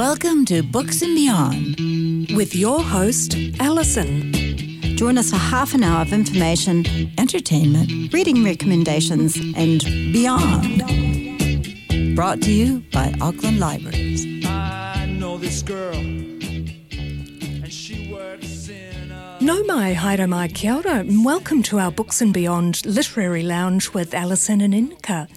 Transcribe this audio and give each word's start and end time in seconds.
Welcome 0.00 0.46
to 0.46 0.62
Books 0.62 1.02
and 1.02 1.14
Beyond 1.14 2.34
with 2.34 2.56
your 2.56 2.82
host, 2.82 3.36
Alison. 3.58 4.32
Join 4.96 5.18
us 5.18 5.28
for 5.28 5.36
half 5.36 5.74
an 5.74 5.84
hour 5.84 6.00
of 6.00 6.14
information, 6.14 6.86
entertainment, 7.18 8.10
reading 8.10 8.42
recommendations, 8.42 9.36
and 9.36 9.84
beyond. 10.10 10.78
Brought 12.16 12.40
to 12.40 12.50
you 12.50 12.82
by 12.94 13.12
Auckland 13.20 13.60
Libraries. 13.60 14.24
I 14.46 15.04
know 15.18 15.36
this 15.36 15.60
girl. 15.60 16.02
Nau 19.42 19.62
mai, 19.66 19.92
haere 19.94 20.26
mai 20.26 20.48
kia 20.48 20.76
ora, 20.76 21.00
and 21.00 21.26
welcome 21.26 21.62
to 21.64 21.78
our 21.78 21.90
Books 21.90 22.22
and 22.22 22.32
Beyond 22.32 22.86
Literary 22.86 23.42
Lounge 23.42 23.90
with 23.92 24.14
Alison 24.14 24.62
and 24.62 24.72
Inika. 24.72 25.28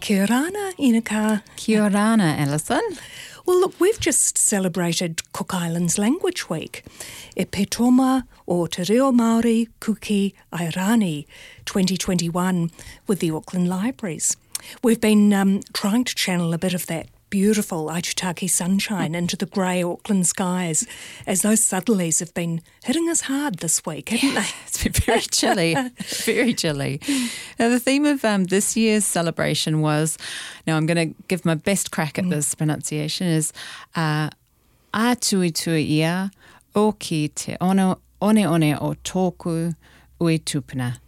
Kia 0.00 0.26
orana, 0.26 0.74
Inika. 0.74 1.42
Kia 1.54 1.82
orana, 1.82 2.36
Alison. 2.36 2.82
Well, 3.48 3.60
look, 3.60 3.80
we've 3.80 3.98
just 3.98 4.36
celebrated 4.36 5.22
Cook 5.32 5.54
Islands 5.54 5.96
Language 5.96 6.50
Week. 6.50 6.84
E 7.34 7.46
Petoma 7.46 8.24
o 8.46 8.66
Te 8.66 8.82
Reo 8.82 9.10
Māori 9.10 9.68
Kuki 9.80 10.34
Airani 10.52 11.24
2021 11.64 12.70
with 13.06 13.20
the 13.20 13.30
Auckland 13.30 13.66
Libraries. 13.66 14.36
We've 14.82 15.00
been 15.00 15.32
um, 15.32 15.60
trying 15.72 16.04
to 16.04 16.14
channel 16.14 16.52
a 16.52 16.58
bit 16.58 16.74
of 16.74 16.84
that 16.88 17.06
beautiful 17.30 17.86
Aitutaki 17.86 18.48
sunshine 18.48 19.14
into 19.14 19.36
the 19.36 19.46
grey 19.46 19.82
Auckland 19.82 20.26
skies 20.26 20.86
as 21.26 21.42
those 21.42 21.60
southerlies 21.60 22.20
have 22.20 22.32
been 22.34 22.60
hitting 22.84 23.08
us 23.08 23.22
hard 23.22 23.56
this 23.56 23.84
week, 23.84 24.08
haven't 24.08 24.34
yeah, 24.34 24.40
they? 24.40 24.48
It's 24.66 24.82
been 24.82 24.92
very 24.92 25.20
chilly, 25.30 25.76
very 26.24 26.54
chilly. 26.54 27.00
Now, 27.58 27.68
the 27.68 27.80
theme 27.80 28.04
of 28.04 28.24
um, 28.24 28.44
this 28.44 28.76
year's 28.76 29.04
celebration 29.04 29.80
was 29.80 30.18
now 30.66 30.76
I'm 30.76 30.86
going 30.86 31.12
to 31.12 31.22
give 31.28 31.44
my 31.44 31.54
best 31.54 31.90
crack 31.90 32.18
at 32.18 32.24
mm. 32.24 32.30
this 32.30 32.54
pronunciation 32.54 33.26
is 33.26 33.52
uh, 33.96 34.30
A 34.94 35.16
tui 35.16 35.50
tui 35.50 35.82
ia 35.82 36.30
o 36.74 36.92
ki 36.92 37.28
te 37.28 37.56
ono, 37.60 37.98
one 38.18 38.42
one 38.48 38.74
o 38.74 38.94
tōku 39.04 39.74
ui 40.20 40.38
tupuna 40.38 40.98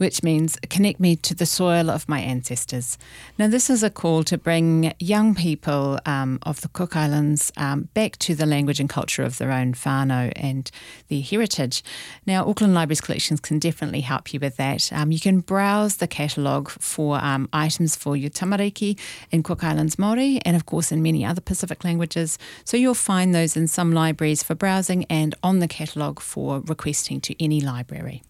which 0.00 0.22
means 0.22 0.56
connect 0.70 0.98
me 0.98 1.14
to 1.14 1.34
the 1.34 1.44
soil 1.44 1.90
of 1.90 2.08
my 2.08 2.20
ancestors. 2.20 2.96
Now, 3.38 3.48
this 3.48 3.68
is 3.68 3.82
a 3.82 3.90
call 3.90 4.24
to 4.24 4.38
bring 4.38 4.94
young 4.98 5.34
people 5.34 5.98
um, 6.06 6.38
of 6.44 6.62
the 6.62 6.68
Cook 6.68 6.96
Islands 6.96 7.52
um, 7.58 7.90
back 7.92 8.16
to 8.20 8.34
the 8.34 8.46
language 8.46 8.80
and 8.80 8.88
culture 8.88 9.22
of 9.22 9.36
their 9.36 9.52
own 9.52 9.74
whānau 9.74 10.32
and 10.36 10.70
their 11.08 11.20
heritage. 11.20 11.84
Now, 12.24 12.48
Auckland 12.48 12.72
Libraries 12.72 13.02
collections 13.02 13.40
can 13.40 13.58
definitely 13.58 14.00
help 14.00 14.32
you 14.32 14.40
with 14.40 14.56
that. 14.56 14.90
Um, 14.90 15.12
you 15.12 15.20
can 15.20 15.40
browse 15.40 15.98
the 15.98 16.08
catalogue 16.08 16.70
for 16.70 17.22
um, 17.22 17.46
items 17.52 17.94
for 17.94 18.16
your 18.16 18.30
tamariki 18.30 18.98
in 19.30 19.42
Cook 19.42 19.62
Islands 19.62 19.96
Māori 19.96 20.40
and, 20.46 20.56
of 20.56 20.64
course, 20.64 20.90
in 20.90 21.02
many 21.02 21.26
other 21.26 21.42
Pacific 21.42 21.84
languages. 21.84 22.38
So 22.64 22.78
you'll 22.78 22.94
find 22.94 23.34
those 23.34 23.54
in 23.54 23.68
some 23.68 23.92
libraries 23.92 24.42
for 24.42 24.54
browsing 24.54 25.04
and 25.10 25.34
on 25.42 25.58
the 25.58 25.68
catalogue 25.68 26.20
for 26.20 26.60
requesting 26.60 27.20
to 27.20 27.44
any 27.44 27.60
library. 27.60 28.22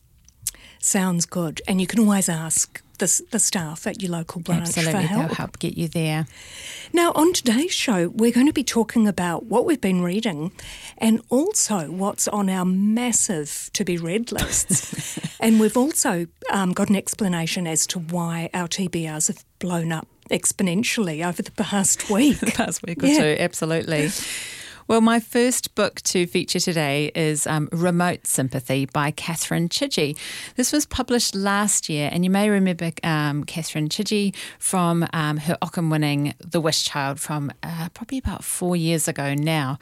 Sounds 0.80 1.26
good. 1.26 1.60
And 1.68 1.80
you 1.80 1.86
can 1.86 2.00
always 2.00 2.28
ask 2.28 2.82
the, 3.00 3.22
the 3.30 3.38
staff 3.38 3.86
at 3.86 4.00
your 4.02 4.12
local 4.12 4.40
branch 4.40 4.68
Absolutely, 4.68 4.92
for 4.92 5.06
help. 5.06 5.26
they'll 5.28 5.34
help 5.36 5.58
get 5.58 5.76
you 5.76 5.88
there. 5.88 6.26
Now, 6.92 7.12
on 7.12 7.32
today's 7.32 7.72
show, 7.72 8.08
we're 8.08 8.32
going 8.32 8.46
to 8.46 8.52
be 8.52 8.64
talking 8.64 9.08
about 9.08 9.44
what 9.46 9.66
we've 9.66 9.80
been 9.80 10.02
reading 10.02 10.52
and 10.98 11.20
also 11.28 11.90
what's 11.90 12.28
on 12.28 12.48
our 12.48 12.64
massive 12.64 13.70
to 13.74 13.84
be 13.84 13.96
read 13.96 14.32
lists. 14.32 15.18
and 15.40 15.60
we've 15.60 15.76
also 15.76 16.26
um, 16.50 16.72
got 16.72 16.88
an 16.88 16.96
explanation 16.96 17.66
as 17.66 17.86
to 17.88 17.98
why 17.98 18.48
our 18.54 18.68
TBRs 18.68 19.28
have 19.28 19.44
blown 19.58 19.92
up 19.92 20.06
exponentially 20.30 21.26
over 21.26 21.42
the 21.42 21.52
past 21.52 22.08
week. 22.10 22.38
the 22.40 22.52
past 22.52 22.82
week 22.86 23.02
or 23.02 23.06
yeah. 23.06 23.18
two, 23.18 23.42
absolutely. 23.42 24.10
Well, 24.90 25.00
my 25.00 25.20
first 25.20 25.76
book 25.76 26.00
to 26.00 26.26
feature 26.26 26.58
today 26.58 27.12
is 27.14 27.46
um, 27.46 27.68
Remote 27.70 28.26
Sympathy 28.26 28.86
by 28.86 29.12
Catherine 29.12 29.68
Chidgey. 29.68 30.18
This 30.56 30.72
was 30.72 30.84
published 30.84 31.32
last 31.32 31.88
year, 31.88 32.10
and 32.12 32.24
you 32.24 32.30
may 32.30 32.50
remember 32.50 32.90
um, 33.04 33.44
Catherine 33.44 33.88
Chidgey 33.88 34.34
from 34.58 35.06
um, 35.12 35.36
her 35.36 35.56
Ockham 35.62 35.90
winning 35.90 36.34
The 36.40 36.60
Wish 36.60 36.82
Child 36.82 37.20
from 37.20 37.52
uh, 37.62 37.90
probably 37.94 38.18
about 38.18 38.42
four 38.42 38.74
years 38.74 39.06
ago 39.06 39.32
now. 39.32 39.78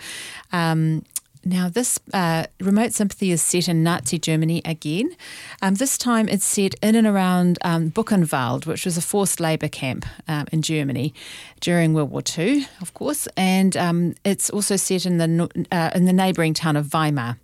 Um, 0.53 1.05
now, 1.45 1.69
this 1.69 1.99
uh, 2.13 2.45
remote 2.61 2.93
sympathy 2.93 3.31
is 3.31 3.43
set 3.43 3.69
in 3.69 3.83
Nazi 3.83 4.19
Germany 4.19 4.61
again. 4.65 5.17
Um, 5.63 5.75
this 5.75 5.97
time 5.97 6.29
it's 6.29 6.45
set 6.45 6.75
in 6.83 6.95
and 6.95 7.07
around 7.07 7.59
um, 7.63 7.91
Buchenwald, 7.91 8.67
which 8.67 8.85
was 8.85 8.97
a 8.97 9.03
forced 9.03 9.41
labour 9.41 9.69
camp 9.69 10.05
um, 10.27 10.47
in 10.53 10.63
Germany 10.63 11.15
during 11.61 11.95
World 11.95 12.11
War 12.11 12.23
II, 12.37 12.67
of 12.81 12.95
course, 12.95 13.29
and 13.37 13.77
um, 13.77 14.15
it's 14.25 14.51
also 14.51 14.77
set 14.77 15.07
in 15.07 15.19
the 15.19 15.67
uh, 15.71 15.91
in 15.95 16.07
the 16.07 16.13
neighbouring 16.13 16.55
town 16.55 16.77
of 16.77 16.93
Weimar. 16.93 17.39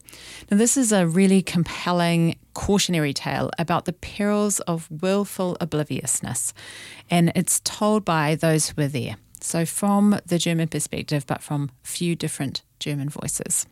Now, 0.50 0.56
this 0.56 0.76
is 0.76 0.92
a 0.92 1.06
really 1.06 1.42
compelling 1.42 2.36
cautionary 2.54 3.12
tale 3.12 3.50
about 3.58 3.84
the 3.84 3.92
perils 3.92 4.60
of 4.60 4.88
willful 4.90 5.56
obliviousness, 5.60 6.52
and 7.10 7.32
it's 7.34 7.60
told 7.60 8.04
by 8.04 8.34
those 8.34 8.68
who 8.68 8.82
were 8.82 8.88
there. 8.88 9.16
So, 9.40 9.64
from 9.64 10.18
the 10.26 10.38
German 10.38 10.68
perspective, 10.68 11.26
but 11.26 11.42
from 11.42 11.70
few 11.82 12.16
different 12.16 12.62
German 12.78 13.08
voices. 13.08 13.66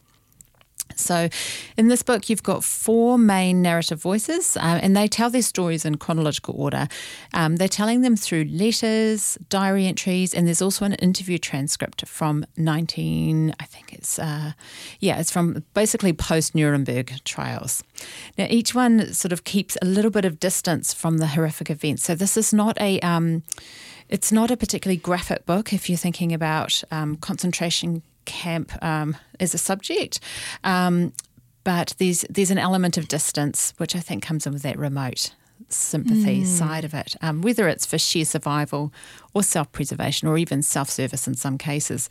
So, 0.96 1.28
in 1.76 1.88
this 1.88 2.02
book, 2.02 2.28
you've 2.28 2.42
got 2.42 2.64
four 2.64 3.18
main 3.18 3.62
narrative 3.62 4.00
voices, 4.00 4.56
uh, 4.56 4.80
and 4.82 4.96
they 4.96 5.08
tell 5.08 5.30
their 5.30 5.42
stories 5.42 5.84
in 5.84 5.96
chronological 5.96 6.54
order. 6.56 6.88
Um, 7.34 7.56
they're 7.56 7.68
telling 7.68 8.02
them 8.02 8.16
through 8.16 8.44
letters, 8.44 9.38
diary 9.48 9.86
entries, 9.86 10.34
and 10.34 10.46
there's 10.46 10.62
also 10.62 10.84
an 10.84 10.94
interview 10.94 11.38
transcript 11.38 12.06
from 12.06 12.44
19, 12.56 13.54
I 13.58 13.64
think 13.64 13.92
it's, 13.92 14.18
uh, 14.18 14.52
yeah, 15.00 15.18
it's 15.18 15.30
from 15.30 15.64
basically 15.74 16.12
post 16.12 16.54
Nuremberg 16.54 17.12
trials. 17.24 17.82
Now, 18.36 18.46
each 18.50 18.74
one 18.74 19.12
sort 19.12 19.32
of 19.32 19.44
keeps 19.44 19.76
a 19.82 19.84
little 19.84 20.10
bit 20.10 20.24
of 20.24 20.40
distance 20.40 20.92
from 20.94 21.18
the 21.18 21.28
horrific 21.28 21.70
events. 21.70 22.04
So, 22.04 22.14
this 22.14 22.36
is 22.36 22.52
not 22.52 22.80
a, 22.80 23.00
um, 23.00 23.42
it's 24.08 24.30
not 24.30 24.50
a 24.50 24.56
particularly 24.56 24.98
graphic 24.98 25.46
book 25.46 25.72
if 25.72 25.88
you're 25.88 25.96
thinking 25.96 26.34
about 26.34 26.82
um, 26.90 27.16
concentration 27.16 28.02
camp 28.24 28.72
um, 28.82 29.16
as 29.40 29.54
a 29.54 29.58
subject. 29.58 30.20
Um, 30.64 31.12
but 31.64 31.94
there's 31.98 32.24
there's 32.28 32.50
an 32.50 32.58
element 32.58 32.96
of 32.96 33.08
distance 33.08 33.72
which 33.76 33.94
I 33.94 34.00
think 34.00 34.22
comes 34.22 34.46
in 34.46 34.52
with 34.52 34.62
that 34.62 34.78
remote 34.78 35.32
sympathy 35.68 36.42
mm. 36.42 36.46
side 36.46 36.84
of 36.84 36.94
it, 36.94 37.16
um, 37.22 37.40
whether 37.40 37.68
it's 37.68 37.86
for 37.86 37.98
sheer 37.98 38.24
survival 38.24 38.92
or 39.34 39.42
self 39.42 39.70
preservation 39.72 40.28
or 40.28 40.38
even 40.38 40.62
self 40.62 40.90
service 40.90 41.26
in 41.26 41.34
some 41.34 41.58
cases. 41.58 42.10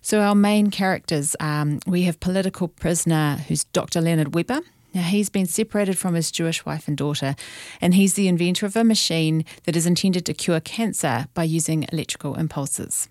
So, 0.00 0.20
our 0.20 0.34
main 0.34 0.70
characters 0.70 1.36
um, 1.40 1.80
we 1.86 2.02
have 2.02 2.20
political 2.20 2.68
prisoner 2.68 3.36
who's 3.48 3.64
Dr. 3.64 4.00
Leonard 4.00 4.34
Weber. 4.34 4.60
Now, 4.92 5.02
he's 5.02 5.28
been 5.28 5.46
separated 5.46 5.98
from 5.98 6.14
his 6.14 6.30
Jewish 6.30 6.64
wife 6.64 6.86
and 6.86 6.96
daughter, 6.96 7.34
and 7.80 7.94
he's 7.94 8.14
the 8.14 8.28
inventor 8.28 8.64
of 8.64 8.76
a 8.76 8.84
machine 8.84 9.44
that 9.64 9.74
is 9.74 9.86
intended 9.86 10.24
to 10.26 10.34
cure 10.34 10.60
cancer 10.60 11.26
by 11.34 11.42
using 11.42 11.84
electrical 11.90 12.36
impulses. 12.36 13.08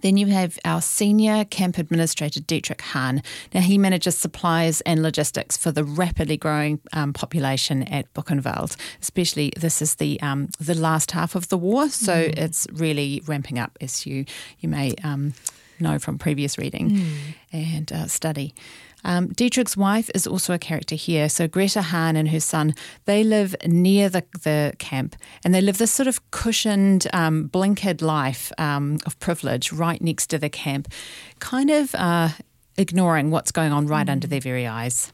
Then 0.00 0.16
you 0.16 0.26
have 0.26 0.58
our 0.64 0.82
senior 0.82 1.44
camp 1.44 1.78
administrator, 1.78 2.40
Dietrich 2.40 2.80
Hahn. 2.80 3.22
Now, 3.52 3.60
he 3.60 3.78
manages 3.78 4.18
supplies 4.18 4.80
and 4.82 5.02
logistics 5.02 5.56
for 5.56 5.72
the 5.72 5.84
rapidly 5.84 6.36
growing 6.36 6.80
um, 6.92 7.12
population 7.12 7.82
at 7.84 8.12
Buchenwald, 8.14 8.76
especially 9.00 9.52
this 9.56 9.80
is 9.80 9.96
the 9.96 10.20
um, 10.20 10.48
the 10.60 10.74
last 10.74 11.12
half 11.12 11.34
of 11.34 11.48
the 11.48 11.58
war, 11.58 11.88
so 11.88 12.12
mm. 12.12 12.38
it's 12.38 12.66
really 12.72 13.22
ramping 13.26 13.58
up, 13.58 13.76
as 13.80 14.06
you, 14.06 14.24
you 14.60 14.68
may 14.68 14.94
um, 15.02 15.34
know 15.80 15.98
from 15.98 16.18
previous 16.18 16.58
reading 16.58 16.90
mm. 16.90 17.16
and 17.52 17.92
uh, 17.92 18.06
study. 18.06 18.54
Um, 19.04 19.28
Dietrich's 19.28 19.76
wife 19.76 20.10
is 20.14 20.26
also 20.26 20.54
a 20.54 20.58
character 20.58 20.94
here. 20.94 21.28
So 21.28 21.46
Greta 21.46 21.82
Hahn 21.82 22.16
and 22.16 22.28
her 22.28 22.40
son, 22.40 22.74
they 23.04 23.22
live 23.22 23.54
near 23.66 24.08
the, 24.08 24.24
the 24.42 24.74
camp 24.78 25.16
and 25.44 25.54
they 25.54 25.60
live 25.60 25.78
this 25.78 25.92
sort 25.92 26.06
of 26.06 26.30
cushioned, 26.30 27.06
um, 27.12 27.48
blinkered 27.48 28.02
life 28.02 28.52
um, 28.58 28.98
of 29.06 29.18
privilege 29.20 29.72
right 29.72 30.00
next 30.00 30.28
to 30.28 30.38
the 30.38 30.48
camp, 30.48 30.88
kind 31.38 31.70
of 31.70 31.94
uh, 31.94 32.30
ignoring 32.76 33.30
what's 33.30 33.52
going 33.52 33.72
on 33.72 33.86
right 33.86 34.06
mm. 34.06 34.12
under 34.12 34.26
their 34.26 34.40
very 34.40 34.66
eyes. 34.66 35.12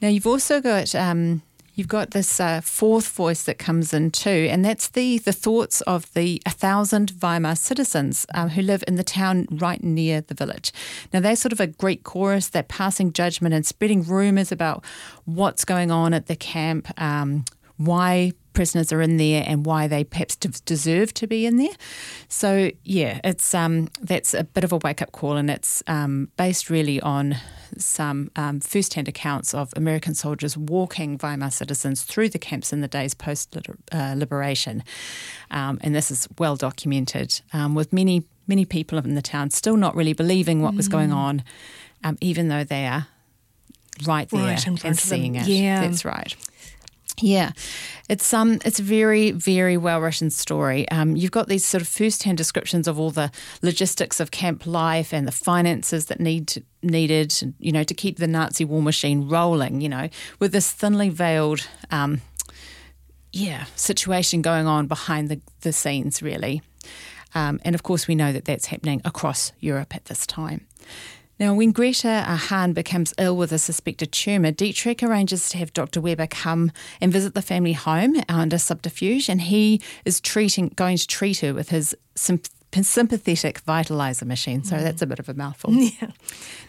Now, 0.00 0.08
you've 0.08 0.26
also 0.26 0.60
got 0.60 0.94
um, 0.94 1.42
you've 1.74 1.88
got 1.88 2.12
this 2.12 2.40
uh, 2.40 2.60
fourth 2.60 3.08
voice 3.08 3.42
that 3.44 3.58
comes 3.58 3.92
in 3.92 4.10
too, 4.10 4.48
and 4.50 4.64
that's 4.64 4.88
the 4.88 5.18
the 5.18 5.32
thoughts 5.32 5.80
of 5.82 6.12
the 6.14 6.40
a 6.46 6.50
thousand 6.50 7.12
Weimar 7.20 7.56
citizens 7.56 8.26
um, 8.34 8.50
who 8.50 8.62
live 8.62 8.84
in 8.86 8.96
the 8.96 9.04
town 9.04 9.46
right 9.50 9.82
near 9.82 10.20
the 10.20 10.34
village. 10.34 10.72
Now 11.12 11.20
they're 11.20 11.36
sort 11.36 11.52
of 11.52 11.60
a 11.60 11.66
Greek 11.66 12.04
chorus. 12.04 12.48
They're 12.48 12.62
passing 12.62 13.12
judgment 13.12 13.54
and 13.54 13.66
spreading 13.66 14.02
rumours 14.02 14.52
about 14.52 14.84
what's 15.24 15.64
going 15.64 15.90
on 15.90 16.14
at 16.14 16.26
the 16.26 16.36
camp, 16.36 16.88
um, 17.00 17.44
why 17.76 18.32
prisoners 18.52 18.92
are 18.92 19.02
in 19.02 19.16
there 19.16 19.42
and 19.46 19.66
why 19.66 19.88
they 19.88 20.04
perhaps 20.04 20.36
deserve 20.36 21.12
to 21.12 21.26
be 21.26 21.44
in 21.44 21.56
there. 21.56 21.74
So 22.28 22.70
yeah, 22.84 23.18
it's 23.24 23.52
um, 23.52 23.88
that's 24.00 24.32
a 24.32 24.44
bit 24.44 24.62
of 24.64 24.72
a 24.72 24.76
wake 24.78 25.02
up 25.02 25.10
call, 25.12 25.36
and 25.36 25.50
it's 25.50 25.82
um, 25.88 26.28
based 26.36 26.70
really 26.70 27.00
on 27.00 27.36
some 27.76 28.30
um, 28.36 28.60
first 28.60 28.94
hand 28.94 29.08
accounts 29.08 29.52
of 29.54 29.72
American 29.74 30.14
soldiers 30.14 30.56
walking 30.56 31.18
Weimar 31.18 31.50
citizens 31.50 32.02
through 32.04 32.28
the 32.28 32.38
camps 32.38 32.72
in 32.72 32.80
the 32.80 32.86
days 32.88 33.14
post 33.14 33.56
uh, 33.90 34.14
liberation, 34.16 34.84
um, 35.50 35.78
and 35.82 35.92
this 35.94 36.10
is 36.12 36.28
well 36.38 36.54
documented, 36.54 37.40
um, 37.52 37.74
with 37.74 37.92
many 37.92 38.24
many 38.46 38.64
people 38.64 38.98
in 38.98 39.14
the 39.14 39.22
town 39.22 39.50
still 39.50 39.76
not 39.76 39.96
really 39.96 40.12
believing 40.12 40.62
what 40.62 40.74
was 40.74 40.86
going 40.86 41.10
Mm. 41.10 41.16
on, 41.16 41.42
um, 42.04 42.18
even 42.20 42.48
though 42.48 42.62
they 42.62 42.86
are 42.86 43.08
right 44.06 44.28
there 44.28 44.40
Right 44.40 44.66
in 44.66 44.76
front 44.76 44.84
and 44.84 44.98
seeing 44.98 45.34
it. 45.36 45.46
Yeah. 45.48 45.80
That's 45.80 46.04
right. 46.04 46.36
Yeah, 47.20 47.52
it's 48.08 48.34
um, 48.34 48.58
it's 48.64 48.80
a 48.80 48.82
very, 48.82 49.30
very 49.30 49.76
well 49.76 50.00
written 50.00 50.30
story. 50.30 50.88
Um, 50.88 51.14
you've 51.14 51.30
got 51.30 51.46
these 51.46 51.64
sort 51.64 51.80
of 51.80 51.88
first 51.88 52.24
hand 52.24 52.38
descriptions 52.38 52.88
of 52.88 52.98
all 52.98 53.10
the 53.10 53.30
logistics 53.62 54.18
of 54.18 54.32
camp 54.32 54.66
life 54.66 55.12
and 55.12 55.26
the 55.26 55.32
finances 55.32 56.06
that 56.06 56.18
need 56.18 56.48
to, 56.48 56.62
needed, 56.82 57.54
you 57.60 57.70
know, 57.70 57.84
to 57.84 57.94
keep 57.94 58.18
the 58.18 58.26
Nazi 58.26 58.64
war 58.64 58.82
machine 58.82 59.28
rolling. 59.28 59.80
You 59.80 59.88
know, 59.88 60.08
with 60.40 60.50
this 60.50 60.72
thinly 60.72 61.08
veiled, 61.08 61.68
um, 61.92 62.20
yeah, 63.32 63.66
situation 63.76 64.42
going 64.42 64.66
on 64.66 64.88
behind 64.88 65.28
the 65.28 65.40
the 65.60 65.72
scenes, 65.72 66.20
really. 66.20 66.62
Um, 67.36 67.60
and 67.64 67.74
of 67.74 67.82
course, 67.84 68.08
we 68.08 68.14
know 68.14 68.32
that 68.32 68.44
that's 68.44 68.66
happening 68.66 69.02
across 69.04 69.52
Europe 69.60 69.94
at 69.94 70.06
this 70.06 70.26
time. 70.26 70.66
Now, 71.44 71.52
when 71.52 71.72
Greta 71.72 72.22
Hahn 72.22 72.72
becomes 72.72 73.12
ill 73.18 73.36
with 73.36 73.52
a 73.52 73.58
suspected 73.58 74.12
tumour, 74.12 74.50
Dietrich 74.50 75.02
arranges 75.02 75.50
to 75.50 75.58
have 75.58 75.74
Dr. 75.74 76.00
Weber 76.00 76.26
come 76.26 76.72
and 77.02 77.12
visit 77.12 77.34
the 77.34 77.42
family 77.42 77.74
home 77.74 78.16
under 78.30 78.56
subterfuge, 78.56 79.28
and 79.28 79.42
he 79.42 79.82
is 80.06 80.22
treating, 80.22 80.68
going 80.70 80.96
to 80.96 81.06
treat 81.06 81.40
her 81.40 81.52
with 81.52 81.68
his 81.68 81.94
symp- 82.14 82.48
sympathetic 82.80 83.62
vitalizer 83.66 84.24
machine. 84.24 84.64
So 84.64 84.78
that's 84.78 85.02
a 85.02 85.06
bit 85.06 85.18
of 85.18 85.28
a 85.28 85.34
mouthful. 85.34 85.74
Yeah. 86.00 86.12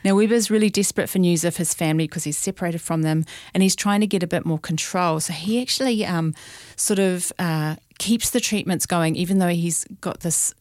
Now, 0.03 0.13
Weber's 0.13 0.51
really 0.51 0.69
desperate 0.69 1.07
for 1.07 1.19
news 1.19 1.45
of 1.45 1.55
his 1.55 1.73
family 1.73 2.05
because 2.05 2.25
he's 2.25 2.37
separated 2.37 2.81
from 2.81 3.03
them 3.03 3.23
and 3.53 3.63
he's 3.63 3.77
trying 3.77 4.01
to 4.01 4.07
get 4.07 4.23
a 4.23 4.27
bit 4.27 4.45
more 4.45 4.59
control. 4.59 5.21
So 5.21 5.31
he 5.31 5.61
actually 5.61 6.05
um, 6.05 6.35
sort 6.75 6.99
of 6.99 7.31
uh, 7.39 7.77
keeps 7.97 8.29
the 8.29 8.41
treatments 8.41 8.85
going, 8.85 9.15
even 9.15 9.39
though 9.39 9.47
he's 9.47 9.85
got 10.01 10.19
this. 10.19 10.53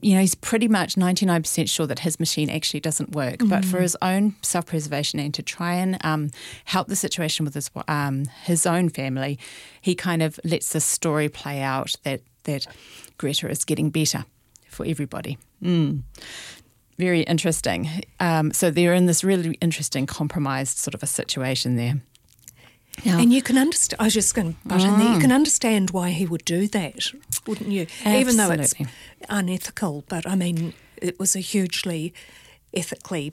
You 0.00 0.14
know, 0.14 0.20
he's 0.20 0.34
pretty 0.34 0.68
much 0.68 0.96
99% 0.96 1.68
sure 1.68 1.86
that 1.86 2.00
his 2.00 2.20
machine 2.20 2.50
actually 2.50 2.80
doesn't 2.80 3.12
work. 3.12 3.40
But 3.44 3.64
for 3.64 3.80
his 3.80 3.96
own 4.02 4.34
self 4.42 4.66
preservation 4.66 5.18
and 5.18 5.32
to 5.34 5.42
try 5.42 5.74
and 5.74 5.96
um, 6.04 6.30
help 6.64 6.88
the 6.88 6.96
situation 6.96 7.44
with 7.44 7.54
his, 7.54 7.70
um, 7.88 8.26
his 8.44 8.66
own 8.66 8.90
family, 8.90 9.38
he 9.80 9.94
kind 9.94 10.22
of 10.22 10.38
lets 10.44 10.72
the 10.72 10.80
story 10.80 11.28
play 11.28 11.62
out 11.62 11.94
that, 12.02 12.20
that 12.44 12.66
Greta 13.16 13.48
is 13.48 13.64
getting 13.64 13.90
better 13.90 14.24
for 14.68 14.84
everybody. 14.84 15.38
Mm 15.62 16.02
very 16.98 17.22
interesting. 17.22 17.88
Um, 18.18 18.52
so 18.52 18.70
they're 18.70 18.94
in 18.94 19.06
this 19.06 19.22
really 19.22 19.56
interesting 19.60 20.04
compromised 20.06 20.78
sort 20.78 20.94
of 20.94 21.02
a 21.02 21.06
situation 21.06 21.76
there. 21.76 22.00
Yeah. 23.04 23.18
And 23.18 23.32
you 23.32 23.42
can 23.42 23.56
understand, 23.58 24.00
I 24.00 24.04
was 24.04 24.14
just 24.14 24.34
going 24.34 24.54
to 24.54 24.58
butt 24.68 24.82
in 24.82 24.90
Mm. 24.90 24.98
there, 24.98 25.14
you 25.14 25.20
can 25.20 25.32
understand 25.32 25.90
why 25.90 26.10
he 26.10 26.26
would 26.26 26.44
do 26.44 26.66
that, 26.68 27.12
wouldn't 27.46 27.70
you? 27.70 27.82
Absolutely. 27.82 28.20
Even 28.20 28.36
though 28.36 28.50
it's 28.50 28.74
unethical, 29.28 30.04
but 30.08 30.26
I 30.26 30.34
mean, 30.34 30.74
it 31.00 31.18
was 31.18 31.36
a 31.36 31.40
hugely 31.40 32.12
ethically 32.74 33.32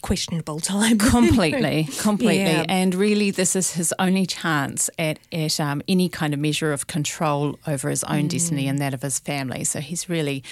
questionable 0.00 0.60
time. 0.60 0.98
completely, 1.16 1.88
completely. 2.00 2.44
Yeah. 2.44 2.64
And 2.68 2.94
really, 2.94 3.30
this 3.30 3.56
is 3.56 3.72
his 3.72 3.92
only 3.98 4.26
chance 4.26 4.88
at, 4.98 5.18
at 5.32 5.58
um, 5.60 5.82
any 5.88 6.08
kind 6.08 6.32
of 6.32 6.40
measure 6.40 6.72
of 6.72 6.86
control 6.86 7.58
over 7.66 7.88
his 7.90 8.04
own 8.04 8.28
destiny 8.28 8.68
and 8.68 8.78
that 8.78 8.94
of 8.94 9.02
his 9.02 9.18
family. 9.18 9.64
So 9.64 9.80
he's 9.80 10.08
really 10.08 10.44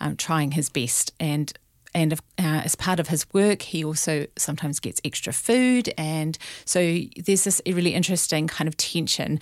um, 0.00 0.16
trying 0.16 0.52
his 0.52 0.68
best. 0.70 1.12
And 1.18 1.52
and 1.94 2.14
uh, 2.14 2.16
as 2.38 2.74
part 2.74 3.00
of 3.00 3.08
his 3.08 3.26
work, 3.32 3.62
he 3.62 3.84
also 3.84 4.26
sometimes 4.36 4.80
gets 4.80 5.00
extra 5.04 5.32
food. 5.32 5.92
And 5.98 6.38
so 6.64 6.98
there's 7.16 7.44
this 7.44 7.60
really 7.66 7.94
interesting 7.94 8.46
kind 8.46 8.68
of 8.68 8.76
tension 8.76 9.40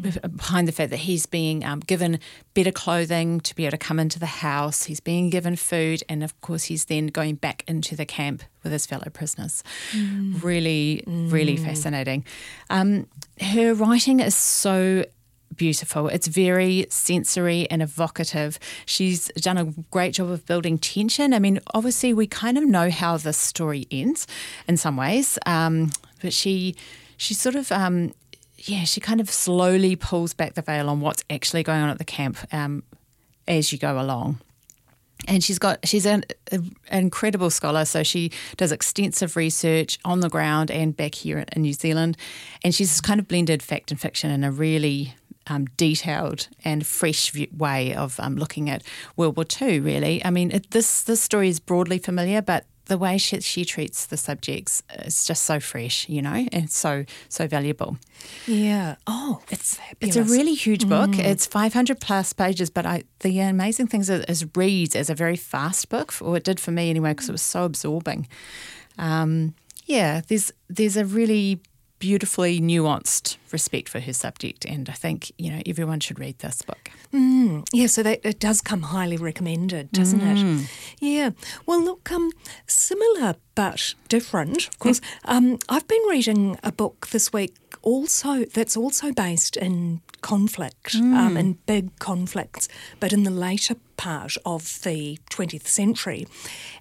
be- 0.00 0.10
behind 0.10 0.68
the 0.68 0.72
fact 0.72 0.90
that 0.90 0.98
he's 0.98 1.26
being 1.26 1.64
um, 1.64 1.80
given 1.80 2.18
better 2.54 2.72
clothing 2.72 3.40
to 3.40 3.54
be 3.54 3.64
able 3.64 3.72
to 3.72 3.78
come 3.78 3.98
into 3.98 4.18
the 4.18 4.26
house. 4.26 4.84
He's 4.84 5.00
being 5.00 5.30
given 5.30 5.56
food, 5.56 6.02
and 6.08 6.22
of 6.22 6.40
course, 6.40 6.64
he's 6.64 6.86
then 6.86 7.08
going 7.08 7.36
back 7.36 7.64
into 7.66 7.96
the 7.96 8.06
camp 8.06 8.42
with 8.62 8.72
his 8.72 8.86
fellow 8.86 9.08
prisoners. 9.12 9.62
Really, 10.42 11.02
really 11.06 11.56
fascinating. 11.56 12.24
Um, 12.70 13.06
her 13.40 13.74
writing 13.74 14.20
is 14.20 14.34
so 14.34 15.04
beautiful. 15.54 16.08
It's 16.08 16.26
very 16.26 16.86
sensory 16.90 17.70
and 17.70 17.82
evocative. 17.82 18.58
She's 18.84 19.28
done 19.36 19.58
a 19.58 19.64
great 19.90 20.14
job 20.14 20.30
of 20.30 20.46
building 20.46 20.78
tension. 20.78 21.32
I 21.32 21.38
mean, 21.38 21.60
obviously, 21.74 22.12
we 22.14 22.26
kind 22.26 22.58
of 22.58 22.64
know 22.64 22.90
how 22.90 23.16
the 23.16 23.32
story 23.32 23.86
ends 23.90 24.26
in 24.66 24.76
some 24.76 24.96
ways, 24.96 25.38
um, 25.46 25.90
but 26.20 26.32
she 26.32 26.74
she 27.16 27.34
sort 27.34 27.54
of. 27.54 27.70
Um, 27.72 28.12
yeah, 28.58 28.84
she 28.84 29.00
kind 29.00 29.20
of 29.20 29.30
slowly 29.30 29.96
pulls 29.96 30.32
back 30.32 30.54
the 30.54 30.62
veil 30.62 30.88
on 30.88 31.00
what's 31.00 31.22
actually 31.30 31.62
going 31.62 31.82
on 31.82 31.90
at 31.90 31.98
the 31.98 32.04
camp 32.04 32.38
um, 32.52 32.82
as 33.46 33.70
you 33.70 33.78
go 33.78 34.00
along. 34.00 34.40
And 35.28 35.42
she's 35.42 35.58
got 35.58 35.86
she's 35.86 36.06
an, 36.06 36.24
an 36.52 36.74
incredible 36.90 37.50
scholar, 37.50 37.84
so 37.84 38.02
she 38.02 38.30
does 38.56 38.70
extensive 38.70 39.34
research 39.34 39.98
on 40.04 40.20
the 40.20 40.28
ground 40.28 40.70
and 40.70 40.96
back 40.96 41.14
here 41.14 41.44
in 41.52 41.62
New 41.62 41.72
Zealand, 41.72 42.16
and 42.62 42.74
she's 42.74 43.00
kind 43.00 43.18
of 43.18 43.26
blended 43.26 43.62
fact 43.62 43.90
and 43.90 44.00
fiction 44.00 44.30
in 44.30 44.44
a 44.44 44.50
really 44.50 45.14
um, 45.48 45.66
detailed 45.76 46.48
and 46.64 46.86
fresh 46.86 47.30
view, 47.30 47.48
way 47.56 47.94
of 47.94 48.18
um, 48.20 48.36
looking 48.36 48.68
at 48.70 48.82
World 49.16 49.36
War 49.36 49.46
II. 49.60 49.80
Really, 49.80 50.24
I 50.24 50.30
mean, 50.30 50.50
it, 50.50 50.70
this 50.70 51.02
this 51.02 51.20
story 51.22 51.48
is 51.48 51.60
broadly 51.60 51.98
familiar, 51.98 52.42
but 52.42 52.64
the 52.86 52.96
way 52.98 53.18
she, 53.18 53.40
she 53.40 53.64
treats 53.64 54.06
the 54.06 54.16
subjects 54.16 54.80
is 55.04 55.24
just 55.26 55.42
so 55.42 55.58
fresh, 55.58 56.08
you 56.08 56.22
know, 56.22 56.46
and 56.52 56.70
so 56.70 57.04
so 57.28 57.48
valuable. 57.48 57.96
yeah. 58.46 58.94
Oh, 59.08 59.42
It's 59.50 59.74
fabulous. 59.74 60.16
it's 60.16 60.16
a 60.16 60.32
really 60.32 60.54
huge 60.54 60.88
book. 60.88 61.18
It's 61.18 61.46
500 61.46 61.98
plus 62.00 62.32
pages, 62.32 62.70
but 62.70 62.86
I 62.86 63.02
the 63.20 63.40
amazing 63.40 63.88
thing 63.88 64.02
is 64.02 64.08
it 64.10 64.30
is 64.30 64.46
reads 64.54 64.94
as 64.94 65.10
a 65.10 65.14
very 65.14 65.36
fast 65.36 65.88
book, 65.88 66.14
or 66.20 66.36
it 66.36 66.44
did 66.44 66.60
for 66.60 66.70
me 66.70 66.90
anyway, 66.90 67.10
because 67.10 67.28
it 67.28 67.32
was 67.32 67.42
so 67.42 67.64
absorbing. 67.64 68.28
Um, 68.98 69.54
yeah, 69.86 70.20
there's 70.28 70.52
there's 70.68 70.96
a 70.96 71.04
really 71.04 71.60
beautifully 71.98 72.60
nuanced 72.60 73.36
respect 73.52 73.88
for 73.88 74.00
her 74.00 74.12
subject, 74.12 74.64
and 74.64 74.88
I 74.88 74.92
think 74.92 75.32
you 75.38 75.50
know 75.50 75.62
everyone 75.66 76.00
should 76.00 76.18
read 76.18 76.38
this 76.38 76.62
book. 76.62 76.90
Yeah, 77.72 77.86
so 77.86 78.02
that 78.02 78.20
it 78.24 78.38
does 78.38 78.60
come 78.60 78.82
highly 78.82 79.16
recommended, 79.16 79.90
doesn't 79.92 80.20
it? 80.20 80.68
Yeah. 81.00 81.30
Well, 81.64 81.82
look, 81.82 82.10
um, 82.12 82.30
similar 82.66 83.36
but 83.54 83.94
different. 84.08 84.68
Of 84.68 84.78
course, 84.78 85.00
um, 85.24 85.58
I've 85.68 85.88
been 85.88 86.02
reading 86.10 86.58
a 86.62 86.70
book 86.70 87.08
this 87.08 87.32
week 87.32 87.54
also 87.86 88.44
that's 88.46 88.76
also 88.76 89.12
based 89.12 89.56
in 89.56 90.02
conflict, 90.20 90.96
um, 90.96 91.36
in 91.36 91.52
big 91.66 91.96
conflicts, 92.00 92.68
but 92.98 93.12
in 93.12 93.22
the 93.22 93.30
later 93.30 93.76
part 93.96 94.36
of 94.44 94.80
the 94.82 95.18
20th 95.30 95.68
century. 95.68 96.26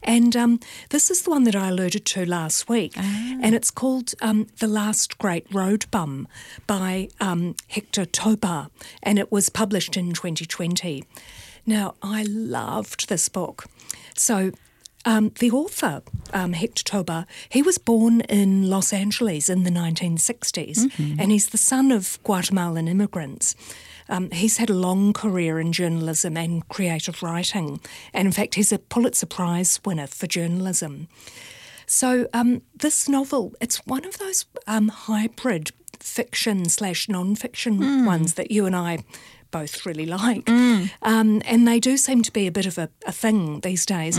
And 0.01 0.35
um, 0.35 0.59
this 0.89 1.12
is 1.12 1.21
the 1.21 1.29
one 1.29 1.43
that 1.43 1.55
I 1.55 1.69
alluded 1.69 2.05
to 2.07 2.25
last 2.25 2.67
week, 2.67 2.97
and 2.97 3.53
it's 3.53 3.69
called 3.69 4.13
um, 4.19 4.47
The 4.59 4.67
Last 4.67 5.19
Great 5.19 5.45
Road 5.53 5.85
Bum 5.91 6.27
by 6.65 7.09
um, 7.21 7.55
Hector 7.67 8.05
Tobar, 8.05 8.69
and 9.03 9.19
it 9.19 9.31
was 9.31 9.50
published 9.50 9.95
in 9.95 10.12
2020. 10.12 11.03
Now, 11.67 11.93
I 12.01 12.24
loved 12.27 13.09
this 13.09 13.29
book. 13.29 13.65
So, 14.15 14.51
um, 15.05 15.31
the 15.39 15.51
author, 15.51 16.01
um, 16.33 16.53
Hector 16.53 16.83
Tobar, 16.83 17.25
he 17.50 17.62
was 17.62 17.77
born 17.77 18.21
in 18.21 18.69
Los 18.69 18.91
Angeles 18.91 19.50
in 19.50 19.63
the 19.63 19.69
1960s, 19.69 20.91
and 21.19 21.31
he's 21.31 21.50
the 21.50 21.57
son 21.57 21.91
of 21.91 22.19
Guatemalan 22.24 22.88
immigrants. 22.88 23.55
Um, 24.09 24.29
he's 24.31 24.57
had 24.57 24.69
a 24.69 24.74
long 24.74 25.13
career 25.13 25.59
in 25.59 25.71
journalism 25.71 26.38
and 26.38 26.67
creative 26.69 27.24
writing, 27.24 27.79
and 28.13 28.25
in 28.27 28.31
fact, 28.31 28.55
he's 28.55 28.71
a 28.71 28.79
Pulitzer 28.79 29.25
Prize 29.25 29.79
winner 29.85 30.07
for 30.07 30.27
journalism. 30.27 31.07
So 31.88 32.27
um, 32.33 32.62
this 32.75 33.07
novel, 33.07 33.53
it's 33.62 33.85
one 33.85 34.05
of 34.05 34.17
those 34.17 34.45
um, 34.67 34.88
hybrid 34.89 35.71
fiction 36.00 36.69
slash 36.69 37.07
non-fiction 37.09 38.05
ones 38.05 38.35
that 38.35 38.51
you 38.51 38.65
and 38.65 38.75
I 38.75 39.00
both 39.59 39.85
really 39.85 40.05
like, 40.05 40.45
um, 41.13 41.41
and 41.51 41.67
they 41.69 41.79
do 41.79 41.93
seem 41.97 42.19
to 42.24 42.31
be 42.39 42.45
a 42.47 42.51
bit 42.51 42.65
of 42.65 42.77
a, 42.77 42.88
a 43.05 43.12
thing 43.12 43.62
these 43.62 43.85
days. 43.85 44.15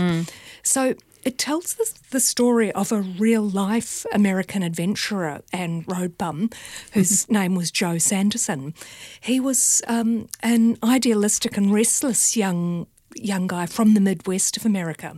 So 0.63 0.81
it 1.23 1.37
tells 1.37 1.73
the, 1.79 1.87
the 2.11 2.19
story 2.19 2.71
of 2.71 2.91
a 2.91 3.01
real 3.01 3.45
life 3.65 4.05
American 4.13 4.63
adventurer 4.63 5.41
and 5.51 5.83
road 5.87 6.17
bum 6.17 6.49
whose 6.93 7.29
name 7.29 7.53
was 7.53 7.69
Joe 7.71 7.97
Sanderson. 7.97 8.73
He 9.19 9.39
was 9.39 9.81
um, 9.87 10.27
an 10.41 10.77
idealistic 10.83 11.57
and 11.57 11.73
restless 11.73 12.37
young 12.37 12.87
young 13.15 13.47
guy 13.47 13.65
from 13.65 13.93
the 13.93 14.01
Midwest 14.09 14.57
of 14.57 14.65
America, 14.65 15.09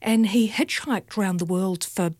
and 0.00 0.28
he 0.28 0.48
hitchhiked 0.48 1.18
around 1.18 1.38
the 1.38 1.52
world 1.56 1.84
for 1.84 2.10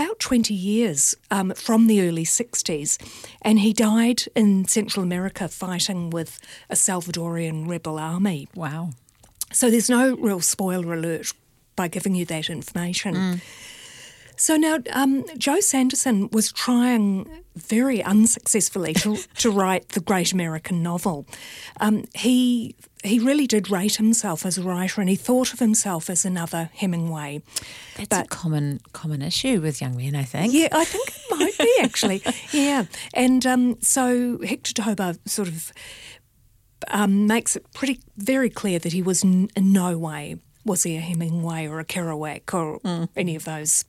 about 0.00 0.18
20 0.18 0.54
years 0.54 1.14
um, 1.30 1.52
from 1.54 1.86
the 1.86 2.00
early 2.00 2.24
60s, 2.24 2.96
and 3.42 3.58
he 3.58 3.72
died 3.72 4.22
in 4.34 4.64
Central 4.64 5.02
America 5.02 5.46
fighting 5.46 6.08
with 6.08 6.38
a 6.70 6.74
Salvadorian 6.74 7.68
rebel 7.68 7.98
army. 7.98 8.48
Wow. 8.54 8.90
So 9.52 9.70
there's 9.70 9.90
no 9.90 10.16
real 10.16 10.40
spoiler 10.40 10.94
alert 10.94 11.32
by 11.76 11.88
giving 11.88 12.14
you 12.14 12.24
that 12.26 12.48
information. 12.48 13.14
So 14.36 14.56
now, 14.56 14.78
um, 14.92 15.26
Joe 15.36 15.60
Sanderson 15.60 16.30
was 16.32 16.50
trying 16.50 17.28
very 17.60 18.02
unsuccessfully 18.02 18.94
to, 18.94 19.16
to 19.38 19.50
write 19.50 19.90
the 19.90 20.00
great 20.00 20.32
American 20.32 20.82
novel. 20.82 21.26
Um, 21.80 22.04
he 22.14 22.74
he 23.02 23.18
really 23.18 23.46
did 23.46 23.70
rate 23.70 23.96
himself 23.96 24.44
as 24.44 24.58
a 24.58 24.62
writer, 24.62 25.00
and 25.00 25.08
he 25.08 25.16
thought 25.16 25.52
of 25.52 25.58
himself 25.58 26.10
as 26.10 26.24
another 26.24 26.70
Hemingway. 26.74 27.42
That's 27.96 28.08
but, 28.08 28.26
a 28.26 28.28
common 28.28 28.80
common 28.92 29.22
issue 29.22 29.60
with 29.60 29.80
young 29.80 29.96
men, 29.96 30.14
I 30.14 30.24
think. 30.24 30.52
Yeah, 30.52 30.68
I 30.72 30.84
think 30.84 31.08
it 31.08 31.38
might 31.38 31.58
be 31.58 31.78
actually. 31.82 32.22
yeah, 32.52 32.84
and 33.14 33.46
um, 33.46 33.80
so 33.80 34.38
Hector 34.44 34.74
Tobar 34.74 35.14
sort 35.26 35.48
of 35.48 35.72
um, 36.88 37.26
makes 37.26 37.56
it 37.56 37.64
pretty 37.72 38.00
very 38.16 38.50
clear 38.50 38.78
that 38.78 38.92
he 38.92 39.02
was 39.02 39.24
n- 39.24 39.48
in 39.56 39.72
no 39.72 39.96
way 39.96 40.36
was 40.64 40.82
he 40.82 40.96
a 40.96 41.00
Hemingway 41.00 41.66
or 41.66 41.80
a 41.80 41.84
Kerouac 41.84 42.52
or 42.52 42.80
mm. 42.80 43.08
any 43.16 43.34
of 43.34 43.44
those 43.44 43.84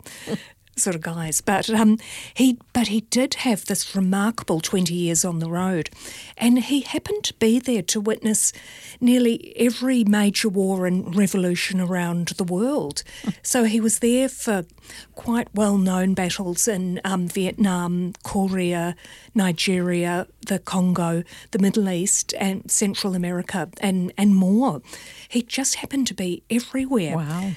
sort 0.76 0.96
of 0.96 1.02
guys. 1.02 1.42
But 1.42 1.70
um, 1.70 1.98
he 2.34 2.58
but 2.74 2.88
he 2.88 3.02
did 3.02 3.36
have 3.36 3.66
this 3.66 3.96
remarkable 3.96 4.60
twenty 4.62 4.94
years 4.94 5.24
on 5.26 5.40
the 5.40 5.50
road, 5.50 5.90
and 6.38 6.60
he 6.60 6.82
happened 6.82 7.24
to 7.26 7.34
be 7.36 7.60
there 7.60 7.82
to 7.84 8.02
witness 8.02 8.54
nearly 9.00 9.54
every 9.58 10.04
major 10.04 10.50
war 10.50 10.86
and 10.86 11.16
revolution 11.16 11.80
around 11.80 12.30
the 12.30 12.44
world. 12.44 13.04
so 13.42 13.64
he 13.64 13.80
was 13.80 14.00
there 14.00 14.30
for 14.30 14.66
quite 15.16 15.48
well 15.54 15.78
known 15.78 16.14
battles 16.14 16.68
in 16.68 17.00
um, 17.04 17.28
Vietnam, 17.28 18.14
Korea, 18.24 18.96
Nigeria, 19.36 20.28
the 20.48 20.60
Congo, 20.60 21.24
the 21.52 21.60
Middle 21.60 21.90
East, 21.90 22.34
and 22.40 22.70
Central 22.70 23.16
America, 23.16 23.70
and 23.80 24.14
and 24.18 24.36
more. 24.36 24.82
He 25.28 25.42
just 25.42 25.76
happened 25.76 26.08
to 26.08 26.14
be 26.14 26.44
everywhere. 26.50 27.16
Wow. 27.16 27.52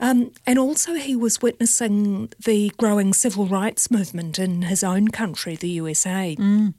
Um, 0.00 0.32
and 0.46 0.58
also, 0.58 0.94
he 0.94 1.14
was 1.14 1.42
witnessing 1.42 2.32
the 2.42 2.72
growing 2.78 3.12
civil 3.12 3.46
rights 3.46 3.90
movement 3.90 4.38
in 4.38 4.62
his 4.62 4.82
own 4.82 5.08
country, 5.08 5.56
the 5.56 5.68
USA. 5.68 6.36
Mm. 6.38 6.74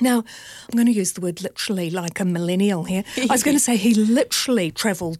Now, 0.00 0.18
I'm 0.18 0.76
going 0.76 0.86
to 0.86 0.92
use 0.92 1.12
the 1.12 1.20
word 1.20 1.42
literally 1.42 1.90
like 1.90 2.20
a 2.20 2.24
millennial 2.24 2.84
here. 2.84 3.02
I 3.16 3.32
was 3.32 3.42
going 3.42 3.56
to 3.56 3.62
say 3.62 3.76
he 3.76 3.94
literally 3.94 4.70
travelled 4.70 5.18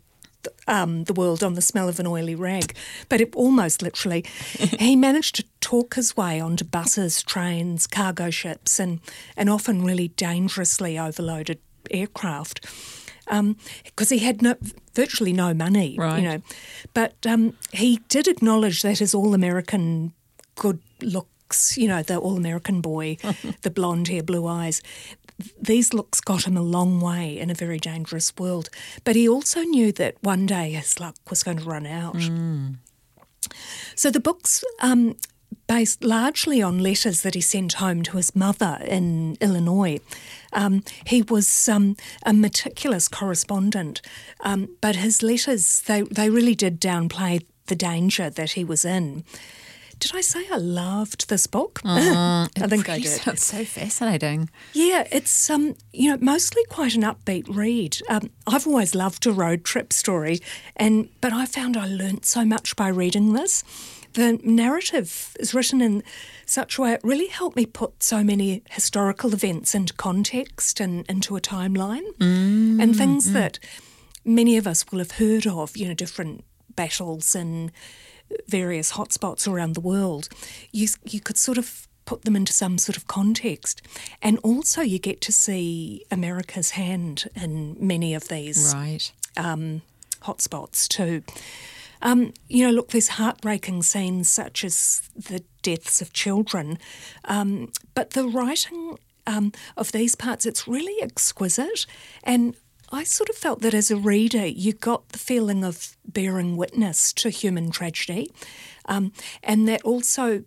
um, 0.68 1.04
the 1.04 1.12
world 1.12 1.42
on 1.42 1.54
the 1.54 1.62
smell 1.62 1.88
of 1.88 1.98
an 1.98 2.06
oily 2.06 2.34
rag, 2.34 2.76
but 3.08 3.20
it, 3.20 3.34
almost 3.34 3.82
literally. 3.82 4.24
he 4.78 4.94
managed 4.96 5.34
to 5.36 5.44
talk 5.60 5.94
his 5.94 6.16
way 6.16 6.40
onto 6.40 6.64
buses, 6.64 7.22
trains, 7.22 7.86
cargo 7.86 8.30
ships, 8.30 8.78
and, 8.78 9.00
and 9.36 9.50
often 9.50 9.84
really 9.84 10.08
dangerously 10.08 10.98
overloaded 10.98 11.58
aircraft 11.90 12.66
because 13.26 14.12
um, 14.12 14.18
he 14.18 14.18
had 14.18 14.42
no, 14.42 14.54
virtually 14.94 15.32
no 15.32 15.52
money, 15.52 15.96
right. 15.98 16.22
you 16.22 16.28
know. 16.28 16.42
But 16.94 17.14
um, 17.26 17.56
he 17.72 18.00
did 18.08 18.28
acknowledge 18.28 18.82
that 18.82 18.98
his 18.98 19.14
all-American 19.14 20.12
good 20.54 20.80
looks, 21.02 21.76
you 21.76 21.88
know, 21.88 22.02
the 22.02 22.18
all-American 22.18 22.80
boy, 22.80 23.16
the 23.62 23.70
blonde 23.70 24.08
hair, 24.08 24.22
blue 24.22 24.46
eyes, 24.46 24.80
these 25.60 25.92
looks 25.92 26.20
got 26.20 26.46
him 26.46 26.56
a 26.56 26.62
long 26.62 27.00
way 27.00 27.38
in 27.38 27.50
a 27.50 27.54
very 27.54 27.78
dangerous 27.78 28.32
world. 28.38 28.70
But 29.04 29.16
he 29.16 29.28
also 29.28 29.62
knew 29.62 29.92
that 29.92 30.16
one 30.22 30.46
day 30.46 30.72
his 30.72 30.98
luck 30.98 31.16
was 31.28 31.42
going 31.42 31.58
to 31.58 31.64
run 31.64 31.86
out. 31.86 32.14
Mm. 32.14 32.76
So 33.94 34.10
the 34.10 34.20
book's 34.20 34.64
um, 34.80 35.16
based 35.66 36.04
largely 36.04 36.62
on 36.62 36.78
letters 36.78 37.22
that 37.22 37.34
he 37.34 37.40
sent 37.40 37.74
home 37.74 38.02
to 38.04 38.16
his 38.16 38.34
mother 38.36 38.78
in 38.86 39.36
Illinois. 39.40 39.98
Um, 40.52 40.82
he 41.06 41.22
was 41.22 41.68
um, 41.68 41.96
a 42.24 42.32
meticulous 42.32 43.08
correspondent, 43.08 44.00
um, 44.40 44.68
but 44.80 44.96
his 44.96 45.22
letters 45.22 45.80
they 45.82 46.02
they 46.02 46.30
really 46.30 46.54
did 46.54 46.80
downplay 46.80 47.44
the 47.66 47.76
danger 47.76 48.30
that 48.30 48.52
he 48.52 48.64
was 48.64 48.84
in. 48.84 49.24
Did 49.98 50.12
I 50.14 50.20
say 50.20 50.46
I 50.52 50.58
loved 50.58 51.28
this 51.28 51.46
book? 51.46 51.80
Uh, 51.96 52.46
I 52.60 52.66
think 52.68 52.88
I 52.88 52.98
did. 52.98 53.08
Sounds 53.08 53.42
so 53.42 53.64
fascinating. 53.64 54.50
Yeah, 54.74 55.06
it's 55.10 55.50
um, 55.50 55.74
you 55.92 56.10
know, 56.10 56.18
mostly 56.20 56.62
quite 56.68 56.94
an 56.94 57.02
upbeat 57.02 57.44
read. 57.48 57.98
Um, 58.08 58.30
I've 58.46 58.66
always 58.66 58.94
loved 58.94 59.26
a 59.26 59.32
road 59.32 59.64
trip 59.64 59.92
story, 59.92 60.40
and 60.76 61.08
but 61.20 61.32
I 61.32 61.46
found 61.46 61.76
I 61.76 61.86
learnt 61.86 62.26
so 62.26 62.44
much 62.44 62.76
by 62.76 62.88
reading 62.88 63.32
this 63.32 63.64
the 64.16 64.40
narrative 64.42 65.36
is 65.38 65.54
written 65.54 65.80
in 65.82 66.02
such 66.46 66.78
a 66.78 66.82
way 66.82 66.92
it 66.92 67.00
really 67.04 67.26
helped 67.28 67.54
me 67.54 67.66
put 67.66 68.02
so 68.02 68.24
many 68.24 68.62
historical 68.70 69.32
events 69.34 69.74
into 69.74 69.92
context 69.92 70.80
and 70.80 71.04
into 71.06 71.36
a 71.36 71.40
timeline 71.40 72.06
mm, 72.16 72.82
and 72.82 72.96
things 72.96 73.28
mm. 73.28 73.34
that 73.34 73.58
many 74.24 74.56
of 74.56 74.66
us 74.66 74.84
will 74.90 74.98
have 74.98 75.12
heard 75.12 75.46
of, 75.46 75.76
you 75.76 75.86
know, 75.86 75.94
different 75.94 76.44
battles 76.74 77.34
and 77.34 77.70
various 78.48 78.92
hotspots 78.92 79.46
around 79.46 79.74
the 79.74 79.80
world. 79.80 80.28
You 80.72 80.88
you 81.04 81.20
could 81.20 81.38
sort 81.38 81.58
of 81.58 81.86
put 82.06 82.22
them 82.22 82.36
into 82.36 82.52
some 82.52 82.78
sort 82.78 82.96
of 82.96 83.06
context. 83.06 83.82
And 84.22 84.38
also 84.38 84.80
you 84.80 84.98
get 84.98 85.20
to 85.22 85.32
see 85.32 86.04
America's 86.10 86.70
hand 86.70 87.28
in 87.34 87.76
many 87.78 88.14
of 88.14 88.28
these 88.28 88.72
right. 88.74 89.12
um, 89.36 89.82
hotspots 90.22 90.88
too. 90.88 91.22
Um, 92.02 92.32
you 92.48 92.66
know, 92.66 92.72
look, 92.72 92.90
there's 92.90 93.08
heartbreaking 93.08 93.82
scenes 93.82 94.28
such 94.28 94.64
as 94.64 95.02
the 95.14 95.42
deaths 95.62 96.00
of 96.00 96.12
children, 96.12 96.78
um, 97.24 97.72
but 97.94 98.10
the 98.10 98.28
writing 98.28 98.98
um, 99.26 99.52
of 99.76 99.92
these 99.92 100.14
parts, 100.14 100.46
it's 100.46 100.68
really 100.68 101.02
exquisite. 101.02 101.86
And 102.22 102.56
I 102.92 103.02
sort 103.02 103.28
of 103.28 103.36
felt 103.36 103.62
that 103.62 103.74
as 103.74 103.90
a 103.90 103.96
reader, 103.96 104.46
you 104.46 104.72
got 104.72 105.08
the 105.08 105.18
feeling 105.18 105.64
of 105.64 105.96
bearing 106.06 106.56
witness 106.56 107.12
to 107.14 107.30
human 107.30 107.70
tragedy, 107.70 108.30
um, 108.86 109.12
and 109.42 109.66
that 109.68 109.82
also 109.82 110.44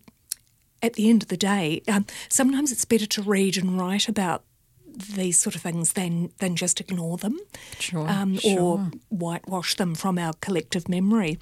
at 0.82 0.94
the 0.94 1.10
end 1.10 1.22
of 1.22 1.28
the 1.28 1.36
day, 1.36 1.82
um, 1.88 2.06
sometimes 2.28 2.72
it's 2.72 2.86
better 2.86 3.06
to 3.06 3.22
read 3.22 3.58
and 3.58 3.78
write 3.78 4.08
about 4.08 4.44
these 4.94 5.40
sort 5.40 5.54
of 5.54 5.62
things 5.62 5.92
than 5.94 6.30
than 6.38 6.56
just 6.56 6.80
ignore 6.80 7.16
them 7.16 7.38
sure, 7.78 8.08
um, 8.08 8.36
sure. 8.38 8.60
or 8.60 8.90
whitewash 9.08 9.74
them 9.76 9.94
from 9.94 10.18
our 10.18 10.32
collective 10.40 10.88
memory. 10.88 11.38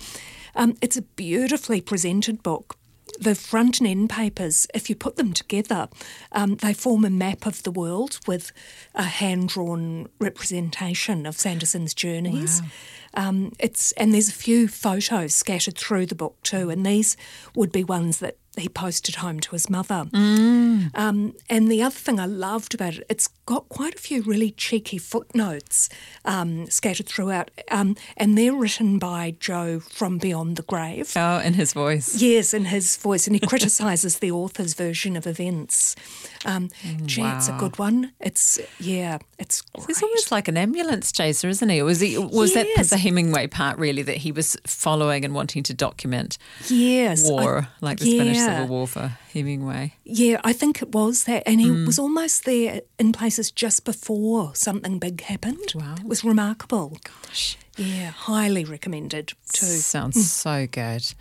Um, 0.54 0.76
it's 0.80 0.96
a 0.96 1.02
beautifully 1.02 1.80
presented 1.80 2.42
book. 2.42 2.76
The 3.20 3.34
front 3.34 3.80
and 3.80 3.88
end 3.88 4.10
papers, 4.10 4.66
if 4.74 4.88
you 4.88 4.94
put 4.94 5.16
them 5.16 5.32
together, 5.32 5.88
um, 6.30 6.56
they 6.56 6.74
form 6.74 7.04
a 7.04 7.10
map 7.10 7.46
of 7.46 7.62
the 7.62 7.70
world 7.70 8.20
with 8.26 8.52
a 8.94 9.04
hand 9.04 9.48
drawn 9.48 10.08
representation 10.20 11.26
of 11.26 11.36
Sanderson's 11.36 11.94
journeys. 11.94 12.60
Wow. 12.62 12.68
Um, 13.14 13.52
it's 13.58 13.92
and 13.92 14.12
there's 14.12 14.28
a 14.28 14.32
few 14.32 14.68
photos 14.68 15.34
scattered 15.34 15.78
through 15.78 16.06
the 16.06 16.14
book 16.14 16.36
too, 16.42 16.70
and 16.70 16.84
these 16.84 17.16
would 17.54 17.72
be 17.72 17.82
ones 17.82 18.18
that 18.18 18.36
he 18.60 18.68
posted 18.68 19.16
home 19.16 19.40
to 19.40 19.50
his 19.52 19.68
mother. 19.70 20.06
Mm. 20.12 20.96
Um, 20.96 21.34
and 21.48 21.70
the 21.70 21.82
other 21.82 21.94
thing 21.94 22.20
I 22.20 22.26
loved 22.26 22.74
about 22.74 22.94
it, 22.94 23.06
it's 23.08 23.28
got 23.46 23.68
quite 23.68 23.94
a 23.94 23.98
few 23.98 24.22
really 24.22 24.50
cheeky 24.50 24.98
footnotes 24.98 25.88
um, 26.24 26.68
scattered 26.70 27.06
throughout, 27.06 27.50
um, 27.70 27.96
and 28.16 28.36
they're 28.36 28.54
written 28.54 28.98
by 28.98 29.34
Joe 29.40 29.80
from 29.80 30.18
Beyond 30.18 30.56
the 30.56 30.62
Grave. 30.62 31.12
Oh, 31.16 31.38
in 31.38 31.54
his 31.54 31.72
voice. 31.72 32.20
Yes, 32.20 32.52
in 32.52 32.66
his 32.66 32.96
voice, 32.96 33.26
and 33.26 33.34
he 33.34 33.40
criticises 33.40 34.18
the 34.18 34.30
author's 34.30 34.74
version 34.74 35.16
of 35.16 35.26
events. 35.26 35.96
Um, 36.44 36.68
gee, 37.06 37.22
wow. 37.22 37.36
it's 37.36 37.48
a 37.48 37.52
good 37.52 37.78
one. 37.78 38.12
It's 38.20 38.60
yeah, 38.78 39.18
it's 39.38 39.62
great. 39.62 39.86
He's 39.86 40.02
almost 40.02 40.30
like 40.30 40.48
an 40.48 40.56
ambulance 40.56 41.10
chaser, 41.10 41.48
isn't 41.48 41.68
he? 41.68 41.82
Was 41.82 42.00
he? 42.00 42.18
Was 42.18 42.54
yes. 42.54 42.76
that 42.76 42.96
the 42.96 42.98
Hemingway 42.98 43.46
part 43.46 43.78
really 43.78 44.02
that 44.02 44.18
he 44.18 44.32
was 44.32 44.56
following 44.66 45.24
and 45.24 45.34
wanting 45.34 45.62
to 45.64 45.74
document? 45.74 46.38
Yes, 46.68 47.28
war 47.28 47.62
I, 47.62 47.68
like 47.80 47.98
the 47.98 48.10
yeah. 48.10 48.22
Spanish 48.22 48.47
Civil 48.52 48.68
War 48.68 48.86
for 48.86 49.18
Hemingway. 49.32 49.94
Yeah, 50.04 50.40
I 50.44 50.52
think 50.52 50.82
it 50.82 50.92
was 50.92 51.24
that, 51.24 51.42
and 51.46 51.60
he 51.60 51.68
mm. 51.68 51.86
was 51.86 51.98
almost 51.98 52.44
there 52.44 52.82
in 52.98 53.12
places 53.12 53.50
just 53.50 53.84
before 53.84 54.54
something 54.54 54.98
big 54.98 55.20
happened. 55.22 55.72
Wow, 55.74 55.96
it 55.98 56.06
was 56.06 56.24
remarkable. 56.24 56.98
Gosh, 57.04 57.56
yeah, 57.76 58.10
highly 58.10 58.64
recommended 58.64 59.32
too. 59.52 59.66
Sounds 59.66 60.16
mm. 60.16 60.22
so 60.22 60.66
good. 60.66 61.14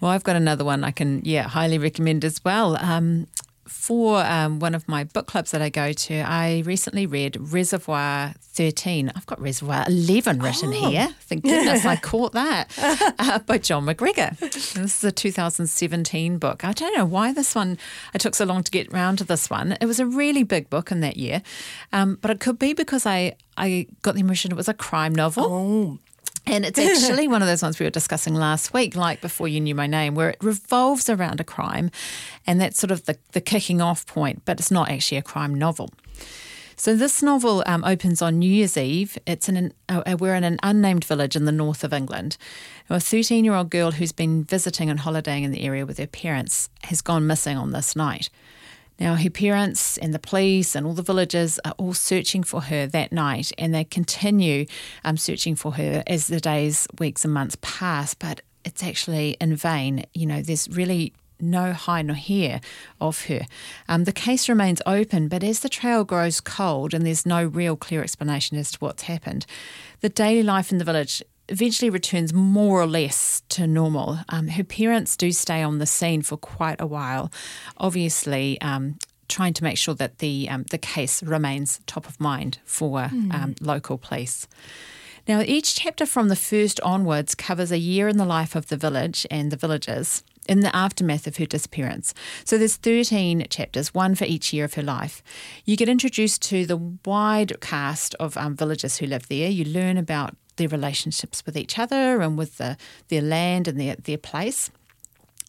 Well, 0.00 0.10
I've 0.10 0.24
got 0.24 0.36
another 0.36 0.64
one 0.64 0.82
I 0.82 0.92
can, 0.92 1.20
yeah, 1.24 1.42
highly 1.46 1.76
recommend 1.76 2.24
as 2.24 2.42
well. 2.42 2.76
Um, 2.76 3.26
for 3.70 4.18
um, 4.24 4.58
one 4.58 4.74
of 4.74 4.88
my 4.88 5.04
book 5.04 5.26
clubs 5.26 5.52
that 5.52 5.62
I 5.62 5.68
go 5.70 5.92
to, 5.92 6.14
I 6.20 6.62
recently 6.66 7.06
read 7.06 7.36
Reservoir 7.38 8.34
13. 8.40 9.12
I've 9.14 9.26
got 9.26 9.40
Reservoir 9.40 9.84
11 9.86 10.40
written 10.40 10.74
oh. 10.74 10.90
here. 10.90 11.14
Thank 11.20 11.44
goodness 11.44 11.86
I 11.86 11.94
caught 11.96 12.32
that 12.32 12.68
uh, 13.18 13.38
by 13.38 13.58
Jon 13.58 13.86
McGregor. 13.86 14.36
This 14.38 14.74
is 14.74 15.04
a 15.04 15.12
2017 15.12 16.38
book. 16.38 16.64
I 16.64 16.72
don't 16.72 16.96
know 16.96 17.04
why 17.04 17.32
this 17.32 17.54
one, 17.54 17.78
I 18.12 18.18
took 18.18 18.34
so 18.34 18.44
long 18.44 18.64
to 18.64 18.70
get 18.72 18.92
round 18.92 19.18
to 19.18 19.24
this 19.24 19.48
one. 19.48 19.76
It 19.80 19.86
was 19.86 20.00
a 20.00 20.06
really 20.06 20.42
big 20.42 20.68
book 20.68 20.90
in 20.90 21.00
that 21.00 21.16
year, 21.16 21.40
um, 21.92 22.18
but 22.20 22.30
it 22.32 22.40
could 22.40 22.58
be 22.58 22.74
because 22.74 23.06
I, 23.06 23.36
I 23.56 23.86
got 24.02 24.14
the 24.14 24.20
impression 24.20 24.50
it 24.50 24.56
was 24.56 24.68
a 24.68 24.74
crime 24.74 25.14
novel. 25.14 25.44
Oh. 25.44 25.98
And 26.46 26.64
it's 26.64 26.78
actually 26.78 27.28
one 27.34 27.42
of 27.42 27.48
those 27.48 27.62
ones 27.62 27.78
we 27.78 27.86
were 27.86 27.90
discussing 27.90 28.34
last 28.34 28.72
week, 28.72 28.96
like 28.96 29.20
Before 29.20 29.48
You 29.48 29.60
Knew 29.60 29.74
My 29.74 29.86
Name, 29.86 30.14
where 30.14 30.30
it 30.30 30.38
revolves 30.42 31.08
around 31.08 31.40
a 31.40 31.44
crime. 31.44 31.90
And 32.46 32.60
that's 32.60 32.78
sort 32.78 32.90
of 32.90 33.04
the, 33.06 33.18
the 33.32 33.40
kicking 33.40 33.80
off 33.80 34.06
point, 34.06 34.42
but 34.44 34.58
it's 34.58 34.70
not 34.70 34.90
actually 34.90 35.18
a 35.18 35.22
crime 35.22 35.54
novel. 35.54 35.90
So 36.80 36.96
this 36.96 37.22
novel 37.22 37.62
um, 37.66 37.84
opens 37.84 38.22
on 38.22 38.38
New 38.38 38.50
Year's 38.50 38.78
Eve. 38.78 39.18
It's 39.26 39.50
in 39.50 39.56
an, 39.58 39.74
uh, 39.90 40.16
we're 40.18 40.34
in 40.34 40.44
an 40.44 40.58
unnamed 40.62 41.04
village 41.04 41.36
in 41.36 41.44
the 41.44 41.52
north 41.52 41.84
of 41.84 41.92
England. 41.92 42.38
A 42.88 42.98
13 42.98 43.44
year 43.44 43.52
old 43.52 43.68
girl 43.68 43.90
who's 43.90 44.12
been 44.12 44.44
visiting 44.44 44.88
and 44.88 45.00
holidaying 45.00 45.44
in 45.44 45.50
the 45.50 45.62
area 45.62 45.84
with 45.84 45.98
her 45.98 46.06
parents 46.06 46.70
has 46.84 47.02
gone 47.02 47.26
missing 47.26 47.58
on 47.58 47.72
this 47.72 47.94
night. 47.94 48.30
Now, 49.00 49.14
her 49.14 49.30
parents 49.30 49.96
and 49.96 50.12
the 50.12 50.18
police 50.18 50.76
and 50.76 50.86
all 50.86 50.92
the 50.92 51.02
villagers 51.02 51.58
are 51.64 51.74
all 51.78 51.94
searching 51.94 52.42
for 52.42 52.60
her 52.62 52.86
that 52.86 53.12
night, 53.12 53.50
and 53.56 53.74
they 53.74 53.84
continue 53.84 54.66
um, 55.04 55.16
searching 55.16 55.56
for 55.56 55.72
her 55.72 56.02
as 56.06 56.26
the 56.26 56.38
days, 56.38 56.86
weeks, 56.98 57.24
and 57.24 57.32
months 57.32 57.56
pass. 57.62 58.12
But 58.12 58.42
it's 58.64 58.82
actually 58.82 59.38
in 59.40 59.56
vain. 59.56 60.04
You 60.12 60.26
know, 60.26 60.42
there's 60.42 60.68
really 60.68 61.14
no 61.42 61.72
hide 61.72 62.06
nor 62.06 62.16
hair 62.16 62.60
of 63.00 63.24
her. 63.26 63.46
Um, 63.88 64.04
the 64.04 64.12
case 64.12 64.48
remains 64.48 64.82
open, 64.86 65.28
but 65.28 65.42
as 65.42 65.60
the 65.60 65.68
trail 65.68 66.04
grows 66.04 66.40
cold 66.40 66.92
and 66.92 67.06
there's 67.06 67.24
no 67.24 67.44
real 67.44 67.76
clear 67.76 68.02
explanation 68.02 68.58
as 68.58 68.72
to 68.72 68.78
what's 68.78 69.04
happened, 69.04 69.46
the 70.00 70.08
daily 70.08 70.42
life 70.42 70.70
in 70.70 70.78
the 70.78 70.84
village 70.84 71.22
eventually 71.50 71.90
returns 71.90 72.32
more 72.32 72.80
or 72.80 72.86
less 72.86 73.42
to 73.50 73.66
normal. 73.66 74.18
Um, 74.28 74.48
her 74.48 74.64
parents 74.64 75.16
do 75.16 75.32
stay 75.32 75.62
on 75.62 75.78
the 75.78 75.86
scene 75.86 76.22
for 76.22 76.36
quite 76.36 76.80
a 76.80 76.86
while, 76.86 77.30
obviously. 77.76 78.60
Um, 78.60 78.98
trying 79.28 79.54
to 79.54 79.62
make 79.62 79.78
sure 79.78 79.94
that 79.94 80.18
the 80.18 80.48
um, 80.50 80.64
the 80.70 80.78
case 80.78 81.22
remains 81.22 81.80
top 81.86 82.08
of 82.08 82.18
mind 82.20 82.58
for 82.64 82.98
mm. 83.02 83.56
local 83.60 83.96
police. 83.96 84.48
Now, 85.28 85.42
each 85.42 85.76
chapter 85.76 86.06
from 86.06 86.28
the 86.28 86.36
first 86.36 86.80
onwards 86.80 87.34
covers 87.34 87.70
a 87.70 87.78
year 87.78 88.08
in 88.08 88.16
the 88.16 88.24
life 88.24 88.56
of 88.56 88.66
the 88.66 88.76
village 88.76 89.26
and 89.30 89.52
the 89.52 89.56
villagers 89.56 90.24
in 90.48 90.60
the 90.60 90.74
aftermath 90.74 91.26
of 91.26 91.36
her 91.36 91.46
disappearance. 91.46 92.12
So 92.44 92.58
there's 92.58 92.76
13 92.76 93.46
chapters, 93.50 93.94
one 93.94 94.16
for 94.16 94.24
each 94.24 94.52
year 94.52 94.64
of 94.64 94.74
her 94.74 94.82
life. 94.82 95.22
You 95.64 95.76
get 95.76 95.88
introduced 95.88 96.42
to 96.42 96.66
the 96.66 96.78
wide 97.04 97.60
cast 97.60 98.14
of 98.16 98.36
um, 98.36 98.56
villagers 98.56 98.96
who 98.96 99.06
live 99.06 99.28
there. 99.28 99.48
You 99.48 99.64
learn 99.64 99.96
about 99.96 100.34
their 100.56 100.68
relationships 100.68 101.44
with 101.46 101.56
each 101.56 101.78
other 101.78 102.20
and 102.20 102.36
with 102.38 102.58
the, 102.58 102.76
their 103.08 103.22
land 103.22 103.68
and 103.68 103.80
their, 103.80 103.96
their 103.96 104.18
place. 104.18 104.70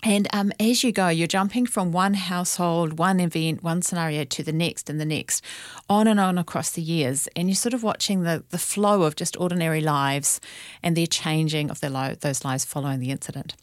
And 0.03 0.27
um, 0.33 0.51
as 0.59 0.83
you 0.83 0.91
go, 0.91 1.09
you're 1.09 1.27
jumping 1.27 1.67
from 1.67 1.91
one 1.91 2.15
household, 2.15 2.97
one 2.97 3.19
event, 3.19 3.61
one 3.61 3.83
scenario 3.83 4.23
to 4.23 4.43
the 4.43 4.51
next 4.51 4.89
and 4.89 4.99
the 4.99 5.05
next, 5.05 5.43
on 5.87 6.07
and 6.07 6.19
on 6.19 6.39
across 6.39 6.71
the 6.71 6.81
years. 6.81 7.27
And 7.35 7.47
you're 7.47 7.55
sort 7.55 7.75
of 7.75 7.83
watching 7.83 8.23
the, 8.23 8.43
the 8.49 8.57
flow 8.57 9.03
of 9.03 9.15
just 9.15 9.39
ordinary 9.39 9.81
lives 9.81 10.41
and 10.81 10.97
their 10.97 11.05
changing 11.05 11.69
of 11.69 11.81
their 11.81 11.91
lo- 11.91 12.15
those 12.19 12.43
lives 12.43 12.65
following 12.65 12.99
the 12.99 13.11
incident. 13.11 13.53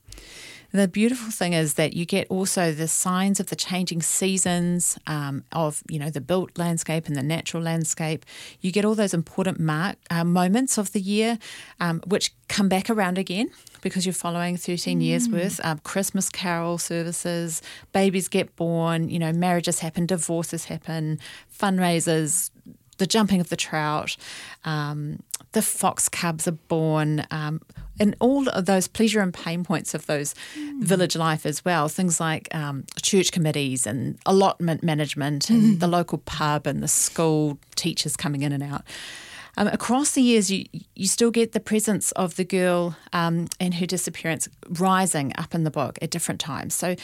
The 0.72 0.86
beautiful 0.86 1.30
thing 1.30 1.54
is 1.54 1.74
that 1.74 1.94
you 1.94 2.04
get 2.04 2.26
also 2.28 2.72
the 2.72 2.88
signs 2.88 3.40
of 3.40 3.46
the 3.46 3.56
changing 3.56 4.02
seasons 4.02 4.98
um, 5.06 5.44
of 5.52 5.82
you 5.88 5.98
know 5.98 6.10
the 6.10 6.20
built 6.20 6.58
landscape 6.58 7.06
and 7.06 7.16
the 7.16 7.22
natural 7.22 7.62
landscape. 7.62 8.26
You 8.60 8.70
get 8.70 8.84
all 8.84 8.94
those 8.94 9.14
important 9.14 9.58
mark 9.58 9.96
uh, 10.10 10.24
moments 10.24 10.76
of 10.76 10.92
the 10.92 11.00
year, 11.00 11.38
um, 11.80 12.02
which 12.06 12.32
come 12.48 12.68
back 12.68 12.90
around 12.90 13.16
again 13.16 13.50
because 13.80 14.04
you're 14.04 14.12
following 14.12 14.56
13 14.56 14.98
mm. 14.98 15.02
years 15.02 15.28
worth. 15.28 15.60
Um, 15.64 15.78
Christmas 15.84 16.28
carol 16.28 16.78
services, 16.78 17.62
babies 17.92 18.28
get 18.28 18.54
born, 18.56 19.08
you 19.08 19.18
know, 19.18 19.32
marriages 19.32 19.78
happen, 19.78 20.06
divorces 20.06 20.66
happen, 20.66 21.18
fundraisers, 21.56 22.50
the 22.98 23.06
jumping 23.06 23.40
of 23.40 23.48
the 23.48 23.56
trout, 23.56 24.16
um, 24.64 25.22
the 25.52 25.62
fox 25.62 26.08
cubs 26.08 26.46
are 26.46 26.52
born, 26.52 27.24
um, 27.30 27.60
and 28.00 28.16
all 28.20 28.48
of 28.48 28.66
those 28.66 28.88
pleasure 28.88 29.20
and 29.20 29.32
pain 29.32 29.64
points 29.64 29.94
of 29.94 30.06
those 30.06 30.34
mm. 30.56 30.82
village 30.82 31.16
life 31.16 31.46
as 31.46 31.64
well. 31.64 31.88
Things 31.88 32.20
like 32.20 32.52
um, 32.54 32.84
church 33.02 33.32
committees 33.32 33.86
and 33.86 34.18
allotment 34.26 34.82
management, 34.82 35.50
and 35.50 35.76
mm. 35.76 35.80
the 35.80 35.88
local 35.88 36.18
pub 36.18 36.66
and 36.66 36.82
the 36.82 36.88
school 36.88 37.58
teachers 37.76 38.16
coming 38.16 38.42
in 38.42 38.52
and 38.52 38.62
out. 38.62 38.82
Um, 39.58 39.66
across 39.66 40.12
the 40.12 40.22
years, 40.22 40.52
you 40.52 40.66
you 40.94 41.08
still 41.08 41.32
get 41.32 41.50
the 41.50 41.58
presence 41.58 42.12
of 42.12 42.36
the 42.36 42.44
girl 42.44 42.96
um, 43.12 43.48
and 43.58 43.74
her 43.74 43.86
disappearance 43.86 44.48
rising 44.68 45.32
up 45.36 45.52
in 45.52 45.64
the 45.64 45.70
book 45.70 45.98
at 46.00 46.10
different 46.10 46.40
times. 46.40 46.74
So, 46.74 46.94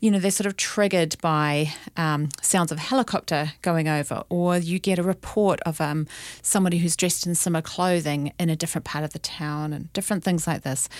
you 0.00 0.10
know, 0.10 0.18
they're 0.18 0.30
sort 0.30 0.46
of 0.46 0.58
triggered 0.58 1.16
by 1.22 1.72
um, 1.96 2.28
sounds 2.42 2.70
of 2.70 2.76
a 2.76 2.82
helicopter 2.82 3.52
going 3.62 3.88
over, 3.88 4.24
or 4.28 4.58
you 4.58 4.78
get 4.78 4.98
a 4.98 5.02
report 5.02 5.60
of 5.62 5.80
um, 5.80 6.06
somebody 6.42 6.78
who's 6.78 6.96
dressed 6.96 7.26
in 7.26 7.34
similar 7.34 7.62
clothing 7.62 8.34
in 8.38 8.50
a 8.50 8.56
different 8.56 8.84
part 8.84 9.04
of 9.04 9.14
the 9.14 9.18
town, 9.18 9.72
and 9.72 9.90
different 9.94 10.22
things 10.22 10.46
like 10.46 10.62
this 10.62 10.90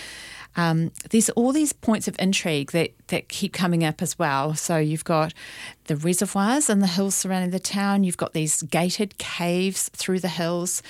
um, 0.55 0.91
there's 1.09 1.29
all 1.31 1.51
these 1.51 1.73
points 1.73 2.07
of 2.07 2.15
intrigue 2.19 2.71
that, 2.71 2.91
that 3.07 3.27
keep 3.27 3.53
coming 3.53 3.83
up 3.83 4.01
as 4.01 4.17
well. 4.19 4.53
So 4.53 4.77
you've 4.77 5.03
got 5.03 5.33
the 5.85 5.95
reservoirs 5.95 6.69
and 6.69 6.81
the 6.81 6.87
hills 6.87 7.15
surrounding 7.15 7.51
the 7.51 7.59
town. 7.59 8.03
You've 8.03 8.17
got 8.17 8.33
these 8.33 8.61
gated 8.63 9.17
caves 9.17 9.89
through 9.89 10.19
the 10.19 10.29
hills. 10.29 10.81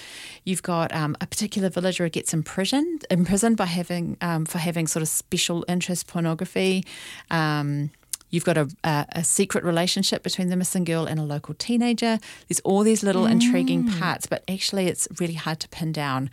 You've 0.44 0.64
got 0.64 0.94
um, 0.94 1.16
a 1.22 1.28
particular 1.28 1.70
villager 1.70 2.04
who 2.04 2.10
gets 2.10 2.34
imprisoned 2.34 3.06
imprisoned 3.10 3.58
by 3.58 3.66
having 3.66 4.18
um, 4.22 4.46
for 4.46 4.58
having 4.58 4.88
sort 4.88 5.02
of 5.02 5.10
special 5.10 5.66
interest 5.68 6.08
pornography. 6.08 6.86
Um, 7.32 7.92
you've 8.30 8.46
got 8.46 8.58
a, 8.58 8.68
a, 8.84 9.06
a, 9.12 9.24
secret 9.24 9.64
relationship 9.64 10.24
between 10.24 10.50
the 10.50 10.56
missing 10.56 10.84
girl 10.84 11.06
and 11.06 11.20
a 11.20 11.24
local 11.24 11.54
teenager. 11.54 12.20
There's 12.48 12.60
all 12.62 12.82
these 12.82 13.04
little 13.04 13.26
mm. 13.26 13.32
intriguing 13.32 13.88
parts, 13.88 14.26
but 14.26 14.44
actually, 14.50 14.88
it's 14.88 15.08
really 15.20 15.36
hard 15.36 15.60
to 15.62 15.70
pin 15.70 15.92
down 15.92 16.30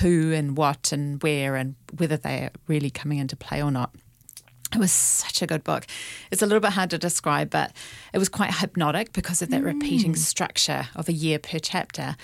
who 0.00 0.32
and 0.32 0.56
what 0.56 0.92
and 0.92 1.22
where 1.22 1.56
and 1.56 1.74
whether 1.96 2.16
they're 2.16 2.50
really 2.66 2.90
coming 2.90 3.18
into 3.18 3.36
play 3.36 3.62
or 3.62 3.70
not. 3.70 3.94
It 4.72 4.78
was 4.78 4.92
such 4.92 5.42
a 5.42 5.46
good 5.46 5.64
book. 5.64 5.86
It's 6.30 6.42
a 6.42 6.46
little 6.46 6.60
bit 6.60 6.72
hard 6.72 6.90
to 6.90 6.98
describe, 6.98 7.50
but 7.50 7.72
it 8.12 8.18
was 8.18 8.28
quite 8.28 8.54
hypnotic 8.54 9.12
because 9.12 9.42
of 9.42 9.50
that 9.50 9.62
mm. 9.62 9.66
repeating 9.66 10.16
structure 10.16 10.88
of 10.94 11.08
a 11.08 11.12
year 11.12 11.38
per 11.38 11.58
chapter. 11.58 12.16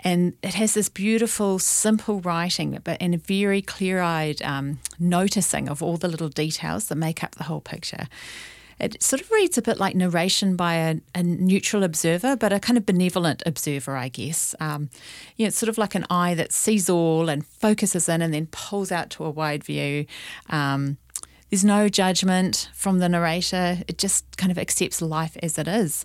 And 0.00 0.34
it 0.42 0.54
has 0.54 0.74
this 0.74 0.88
beautiful, 0.88 1.58
simple 1.58 2.20
writing, 2.20 2.78
but 2.84 2.98
and 3.00 3.14
a 3.14 3.18
very 3.18 3.62
clear 3.62 4.00
eyed 4.00 4.40
um, 4.42 4.78
noticing 4.98 5.68
of 5.68 5.82
all 5.82 5.96
the 5.96 6.08
little 6.08 6.28
details 6.28 6.86
that 6.86 6.96
make 6.96 7.24
up 7.24 7.34
the 7.34 7.44
whole 7.44 7.60
picture 7.60 8.06
it 8.80 9.02
sort 9.02 9.20
of 9.20 9.30
reads 9.30 9.58
a 9.58 9.62
bit 9.62 9.78
like 9.78 9.94
narration 9.94 10.56
by 10.56 10.74
a, 10.74 10.96
a 11.14 11.22
neutral 11.22 11.82
observer, 11.82 12.36
but 12.36 12.52
a 12.52 12.60
kind 12.60 12.76
of 12.76 12.86
benevolent 12.86 13.42
observer, 13.44 13.96
I 13.96 14.08
guess. 14.08 14.54
Um, 14.60 14.90
you 15.36 15.44
know, 15.44 15.48
it's 15.48 15.58
sort 15.58 15.68
of 15.68 15.78
like 15.78 15.94
an 15.94 16.06
eye 16.10 16.34
that 16.34 16.52
sees 16.52 16.88
all 16.88 17.28
and 17.28 17.44
focuses 17.44 18.08
in 18.08 18.22
and 18.22 18.32
then 18.32 18.46
pulls 18.46 18.92
out 18.92 19.10
to 19.10 19.24
a 19.24 19.30
wide 19.30 19.64
view. 19.64 20.06
Um, 20.48 20.98
there's 21.50 21.64
no 21.64 21.88
judgment 21.88 22.68
from 22.74 22.98
the 22.98 23.08
narrator. 23.08 23.78
It 23.88 23.98
just 23.98 24.36
kind 24.36 24.50
of 24.50 24.58
accepts 24.58 25.00
life 25.00 25.36
as 25.42 25.58
it 25.58 25.68
is. 25.68 26.04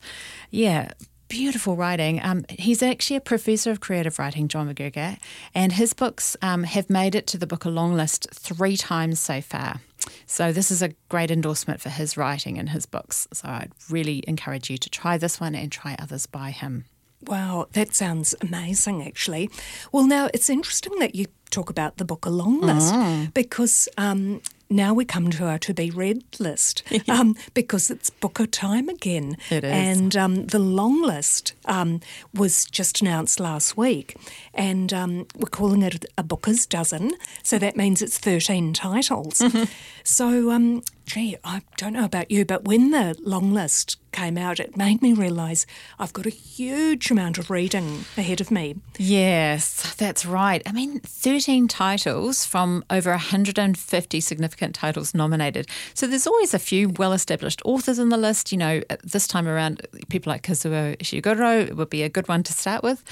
Yeah, 0.49 0.91
beautiful 1.27 1.75
writing. 1.75 2.21
Um, 2.23 2.45
he's 2.47 2.83
actually 2.83 3.17
a 3.17 3.21
professor 3.21 3.71
of 3.71 3.79
creative 3.79 4.19
writing, 4.19 4.47
Jon 4.47 4.73
McGregor, 4.73 5.17
and 5.55 5.73
his 5.73 5.93
books 5.93 6.37
um, 6.41 6.63
have 6.63 6.89
made 6.89 7.15
it 7.15 7.27
to 7.27 7.37
the 7.37 7.47
Booker 7.47 7.69
long 7.69 7.93
list 7.95 8.27
three 8.31 8.77
times 8.77 9.19
so 9.19 9.41
far. 9.41 9.81
So, 10.25 10.51
this 10.51 10.69
is 10.69 10.81
a 10.81 10.91
great 11.09 11.31
endorsement 11.31 11.81
for 11.81 11.89
his 11.89 12.17
writing 12.17 12.57
and 12.57 12.69
his 12.69 12.85
books. 12.85 13.27
So, 13.33 13.47
I'd 13.47 13.71
really 13.89 14.23
encourage 14.27 14.69
you 14.69 14.77
to 14.77 14.89
try 14.89 15.17
this 15.17 15.39
one 15.39 15.55
and 15.55 15.71
try 15.71 15.95
others 15.97 16.25
by 16.25 16.51
him. 16.51 16.85
Wow, 17.25 17.67
that 17.71 17.95
sounds 17.95 18.35
amazing, 18.41 19.05
actually. 19.05 19.49
Well, 19.91 20.05
now 20.05 20.29
it's 20.33 20.49
interesting 20.49 20.99
that 20.99 21.15
you 21.15 21.27
talk 21.49 21.69
about 21.69 21.97
the 21.97 22.05
Booker 22.05 22.29
long 22.29 22.59
list 22.61 22.93
mm. 22.93 23.33
because 23.33 23.87
um, 23.97 24.41
now 24.73 24.93
we 24.93 25.05
come 25.05 25.29
to 25.31 25.45
our 25.45 25.59
to 25.59 25.73
be 25.73 25.91
read 25.91 26.23
list 26.39 26.83
um, 27.07 27.35
because 27.53 27.91
it's 27.91 28.09
booker 28.09 28.45
time 28.45 28.89
again. 28.89 29.37
It 29.49 29.63
is. 29.63 29.71
And 29.71 30.17
um, 30.17 30.45
the 30.47 30.59
long 30.59 31.01
list 31.01 31.53
um, 31.65 32.01
was 32.33 32.65
just 32.65 33.01
announced 33.01 33.39
last 33.39 33.77
week. 33.77 34.17
And 34.53 34.91
um, 34.91 35.27
we're 35.37 35.49
calling 35.49 35.83
it 35.83 36.05
a 36.17 36.23
booker's 36.23 36.65
dozen. 36.65 37.11
So 37.43 37.57
that 37.59 37.77
means 37.77 38.01
it's 38.01 38.17
13 38.17 38.73
titles. 38.73 39.39
Mm-hmm. 39.39 39.71
So, 40.03 40.51
um, 40.51 40.83
gee, 41.05 41.37
I 41.43 41.61
don't 41.77 41.93
know 41.93 42.05
about 42.05 42.31
you, 42.31 42.45
but 42.45 42.65
when 42.65 42.91
the 42.91 43.15
long 43.21 43.53
list 43.53 43.97
came 44.11 44.37
out, 44.37 44.59
it 44.59 44.77
made 44.77 45.01
me 45.01 45.11
realise 45.11 45.65
I've 45.99 46.13
got 46.13 46.25
a 46.25 46.29
huge 46.29 47.11
amount 47.11 47.37
of 47.37 47.49
reading 47.49 48.05
ahead 48.15 48.39
of 48.39 48.51
me. 48.51 48.75
Yes, 48.97 49.95
that's 49.95 50.25
right. 50.25 50.61
I 50.65 50.71
mean, 50.71 50.99
13 50.99 51.67
titles 51.67 52.45
from 52.45 52.85
over 52.89 53.09
150 53.09 54.19
significant 54.21 54.75
titles 54.75 55.13
nominated. 55.13 55.67
So 55.93 56.07
there's 56.07 56.27
always 56.27 56.53
a 56.53 56.59
few 56.59 56.89
well 56.89 57.11
established 57.11 57.61
authors 57.65 57.99
in 57.99 58.09
the 58.09 58.17
list. 58.17 58.51
You 58.51 58.59
know, 58.59 58.81
this 59.03 59.27
time 59.27 59.47
around, 59.47 59.85
people 60.09 60.31
like 60.31 60.43
Kazuo 60.43 60.95
Ishiguro 60.97 61.73
would 61.73 61.89
be 61.89 62.03
a 62.03 62.09
good 62.09 62.27
one 62.27 62.43
to 62.43 62.53
start 62.53 62.83
with. 62.83 63.03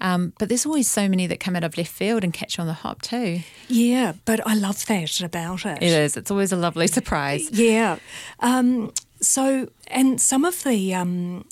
Um, 0.00 0.34
but 0.38 0.48
there's 0.48 0.66
always 0.66 0.88
so 0.88 1.08
many 1.08 1.26
that 1.26 1.40
come 1.40 1.56
out 1.56 1.64
of 1.64 1.76
left 1.76 1.90
field 1.90 2.22
and 2.22 2.32
catch 2.32 2.58
you 2.58 2.62
on 2.62 2.68
the 2.68 2.74
hop 2.74 3.02
too. 3.02 3.40
Yeah, 3.68 4.12
but 4.24 4.46
I 4.46 4.54
love 4.54 4.84
that 4.86 5.20
about 5.20 5.64
it. 5.64 5.78
It 5.82 5.92
is. 5.92 6.16
It's 6.16 6.30
always 6.30 6.52
a 6.52 6.56
lovely 6.56 6.86
surprise. 6.86 7.39
Yeah. 7.50 7.98
Um, 8.40 8.92
so, 9.20 9.68
and 9.88 10.20
some 10.20 10.44
of 10.44 10.62
the 10.64 10.94
um, 10.94 11.44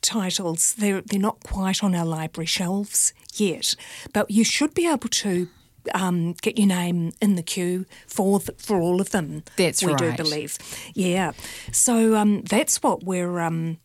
titles 0.00 0.74
they're 0.74 1.00
they're 1.00 1.20
not 1.20 1.42
quite 1.42 1.82
on 1.82 1.94
our 1.94 2.06
library 2.06 2.46
shelves 2.46 3.12
yet, 3.34 3.74
but 4.12 4.30
you 4.30 4.44
should 4.44 4.74
be 4.74 4.86
able 4.88 5.08
to 5.08 5.48
um, 5.94 6.34
get 6.42 6.58
your 6.58 6.68
name 6.68 7.12
in 7.20 7.34
the 7.34 7.42
queue 7.42 7.86
for 8.06 8.38
the, 8.38 8.52
for 8.58 8.80
all 8.80 9.00
of 9.00 9.10
them. 9.10 9.42
That's 9.56 9.82
we 9.82 9.92
right. 9.92 10.16
do 10.16 10.22
believe. 10.22 10.58
Yeah. 10.94 11.32
So 11.72 12.14
um, 12.16 12.42
that's 12.42 12.82
what 12.82 13.02
we're 13.04 13.40
um, 13.40 13.78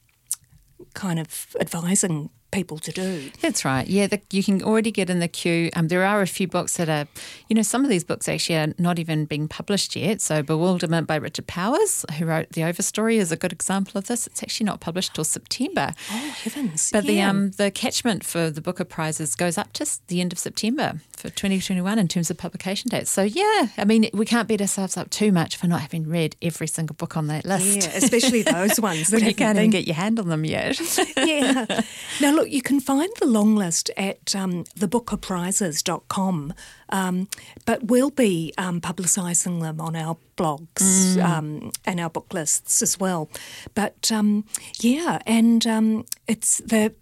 kind 0.93 1.19
of 1.19 1.55
advising 1.59 2.29
people 2.57 2.79
to 2.79 2.91
do. 2.91 3.29
That's 3.39 3.63
right. 3.63 3.87
Yeah, 3.87 4.07
the, 4.07 4.19
you 4.31 4.43
can 4.43 4.63
already 4.63 4.89
get 4.89 5.11
in 5.11 5.19
the 5.19 5.27
queue. 5.27 5.69
Um, 5.75 5.89
there 5.89 6.03
are 6.03 6.23
a 6.23 6.27
few 6.27 6.47
books 6.47 6.77
that 6.77 6.89
are, 6.89 7.07
you 7.49 7.55
know, 7.55 7.61
some 7.61 7.83
of 7.83 7.89
these 7.89 8.03
books 8.03 8.27
actually 8.27 8.57
are 8.57 8.73
not 8.79 8.97
even 8.97 9.25
being 9.25 9.47
published 9.47 9.95
yet. 9.95 10.21
So, 10.21 10.41
Bewilderment 10.41 11.05
by 11.05 11.17
Richard 11.17 11.45
Powers, 11.45 12.03
who 12.17 12.25
wrote 12.25 12.49
The 12.53 12.61
Overstory, 12.61 13.17
is 13.17 13.31
a 13.31 13.37
good 13.37 13.53
example 13.53 13.99
of 13.99 14.07
this. 14.07 14.25
It's 14.25 14.41
actually 14.41 14.65
not 14.65 14.79
published 14.79 15.13
till 15.13 15.23
September. 15.23 15.93
Oh 16.11 16.35
heavens! 16.43 16.89
But 16.91 17.05
the 17.05 17.21
um 17.21 17.51
the 17.51 17.69
catchment 17.69 18.23
for 18.23 18.49
the 18.49 18.61
Booker 18.61 18.85
prizes 18.85 19.35
goes 19.35 19.57
up 19.57 19.71
to 19.73 19.85
the 20.07 20.19
end 20.19 20.33
of 20.33 20.39
September 20.39 20.99
for 21.15 21.29
2021 21.29 21.99
in 21.99 22.07
terms 22.07 22.31
of 22.31 22.37
publication 22.37 22.89
dates. 22.89 23.11
So 23.11 23.21
yeah, 23.21 23.67
I 23.77 23.85
mean 23.85 24.09
we 24.13 24.25
can't 24.25 24.47
beat 24.47 24.61
ourselves 24.61 24.97
up 24.97 25.11
too 25.11 25.31
much 25.31 25.57
for 25.57 25.67
not 25.67 25.81
having 25.81 26.09
read 26.09 26.35
every 26.41 26.67
single 26.67 26.95
book 26.95 27.15
on 27.15 27.27
that 27.27 27.45
list. 27.45 27.77
Yeah, 27.77 27.97
especially 27.97 28.41
those 28.41 28.79
ones 28.89 29.09
that 29.09 29.21
you 29.21 29.35
can't 29.35 29.57
even 29.57 29.69
get 29.69 29.85
your 29.85 29.95
hand 29.95 30.19
on 30.19 30.27
them 30.27 30.43
yet. 30.43 30.79
yeah. 31.17 31.81
Now, 32.21 32.33
look, 32.33 32.46
you 32.49 32.61
can 32.61 32.79
find 32.79 33.09
the 33.19 33.25
long 33.25 33.55
list 33.55 33.89
at 33.97 34.35
um, 34.35 34.63
thebookerprizes.com, 34.63 36.53
um, 36.89 37.27
but 37.65 37.83
we'll 37.83 38.09
be 38.09 38.53
um, 38.57 38.81
publicising 38.81 39.61
them 39.61 39.81
on 39.81 39.95
our 39.95 40.17
blogs 40.37 41.21
um, 41.21 41.71
and 41.85 41.99
our 41.99 42.09
book 42.09 42.33
lists 42.33 42.81
as 42.81 42.99
well. 42.99 43.29
But 43.75 44.11
um, 44.11 44.45
yeah, 44.79 45.19
and 45.25 45.65
um, 45.67 46.05
it's 46.27 46.57
the 46.57 46.93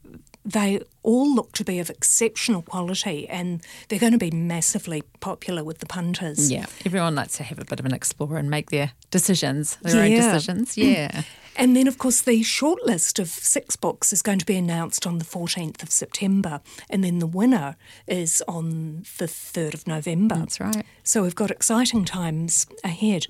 they 0.45 0.79
all 1.01 1.33
look 1.33 1.51
to 1.53 1.63
be 1.63 1.79
of 1.79 1.89
exceptional 1.89 2.61
quality 2.61 3.27
and 3.27 3.63
they're 3.87 3.97
going 3.99 4.11
to 4.11 4.19
be 4.19 4.29
massively 4.29 5.01
popular 5.19 5.63
with 5.63 5.79
the 5.79 5.87
punters. 5.87 6.51
yeah, 6.51 6.67
everyone 6.85 7.15
likes 7.15 7.37
to 7.37 7.43
have 7.43 7.57
a 7.57 7.65
bit 7.65 7.79
of 7.79 7.85
an 7.85 7.93
explore 7.93 8.37
and 8.37 8.49
make 8.49 8.69
their 8.69 8.91
decisions, 9.09 9.77
their 9.77 10.03
own 10.03 10.11
decisions. 10.11 10.77
Yeah. 10.77 11.23
And 11.57 11.75
then, 11.75 11.87
of 11.87 11.97
course, 11.97 12.21
the 12.21 12.41
shortlist 12.41 13.19
of 13.19 13.29
six 13.29 13.75
books 13.75 14.11
is 14.11 14.21
going 14.21 14.39
to 14.39 14.45
be 14.45 14.57
announced 14.57 15.07
on 15.07 15.19
the 15.19 15.25
14th 15.25 15.81
of 15.81 15.91
September. 15.91 16.61
And 16.89 17.03
then 17.03 17.19
the 17.19 17.27
winner 17.27 17.77
is 18.07 18.43
on 18.47 19.05
the 19.17 19.25
3rd 19.25 19.73
of 19.73 19.87
November. 19.87 20.35
That's 20.35 20.59
right. 20.59 20.85
So 21.03 21.23
we've 21.23 21.35
got 21.35 21.51
exciting 21.51 22.03
times 22.03 22.65
ahead. 22.83 23.27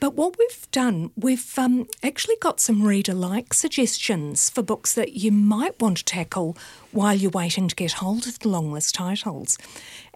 But 0.00 0.14
what 0.14 0.36
we've 0.38 0.70
done, 0.70 1.10
we've 1.16 1.58
um, 1.58 1.86
actually 2.02 2.36
got 2.40 2.60
some 2.60 2.82
reader 2.82 3.14
like 3.14 3.54
suggestions 3.54 4.50
for 4.50 4.62
books 4.62 4.94
that 4.94 5.12
you 5.12 5.30
might 5.30 5.80
want 5.80 5.98
to 5.98 6.04
tackle 6.04 6.56
while 6.92 7.14
you're 7.14 7.30
waiting 7.30 7.68
to 7.68 7.76
get 7.76 7.92
hold 7.92 8.26
of 8.26 8.38
the 8.40 8.48
long 8.48 8.72
list 8.72 8.94
titles. 8.94 9.58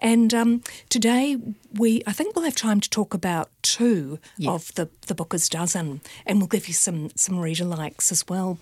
And 0.05 0.35
um, 0.35 0.61
today, 0.87 1.35
we 1.73 2.03
I 2.05 2.11
think 2.11 2.35
we'll 2.35 2.45
have 2.45 2.55
time 2.55 2.79
to 2.79 2.89
talk 2.91 3.15
about 3.15 3.49
two 3.63 4.19
of 4.47 4.71
the, 4.75 4.87
the 5.07 5.15
Booker's 5.15 5.49
dozen, 5.49 5.99
and 6.27 6.37
we'll 6.37 6.47
give 6.47 6.67
you 6.67 6.75
some, 6.75 7.09
some 7.15 7.39
reader 7.39 7.65
likes 7.65 8.11
as 8.11 8.23
well. 8.27 8.59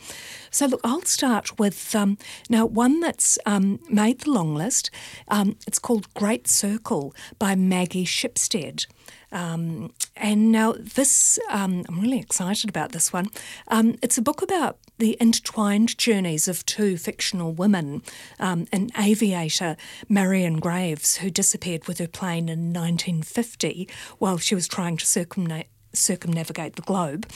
So, 0.51 0.67
look, 0.67 0.79
I'll 0.85 1.01
start 1.01 1.59
with 1.59 1.93
um, 1.93 2.17
now 2.49 2.65
one 2.65 3.01
that's 3.01 3.37
um, 3.45 3.81
made 3.89 4.21
the 4.21 4.31
long 4.31 4.55
list. 4.55 4.89
Um, 5.27 5.57
it's 5.67 5.79
called 5.79 6.13
Great 6.13 6.47
Circle 6.47 7.13
by 7.39 7.55
Maggie 7.55 8.05
Shipstead. 8.05 8.87
Um, 9.33 9.91
and 10.15 10.49
now 10.49 10.75
this, 10.79 11.39
um, 11.49 11.83
I'm 11.89 11.99
really 11.99 12.19
excited 12.19 12.69
about 12.69 12.93
this 12.93 13.11
one. 13.11 13.27
Um, 13.67 13.95
it's 14.01 14.17
a 14.17 14.21
book 14.21 14.41
about 14.41 14.77
the 14.97 15.17
intertwined 15.19 15.97
journeys 15.97 16.47
of 16.47 16.65
two 16.65 16.97
fictional 16.97 17.51
women, 17.51 18.01
um, 18.39 18.67
an 18.71 18.89
aviator, 18.97 19.75
Marion 20.07 20.59
Graves, 20.59 21.17
who 21.17 21.29
disappeared 21.29 21.87
with 21.87 21.99
her 21.99 22.07
plane 22.07 22.49
in 22.49 22.73
1950 22.73 23.89
while 24.19 24.37
she 24.37 24.55
was 24.55 24.67
trying 24.67 24.97
to 24.97 25.05
circumnavigate 25.05 25.67
circumnavigate 25.95 26.75
the 26.75 26.81
globe, 26.81 27.29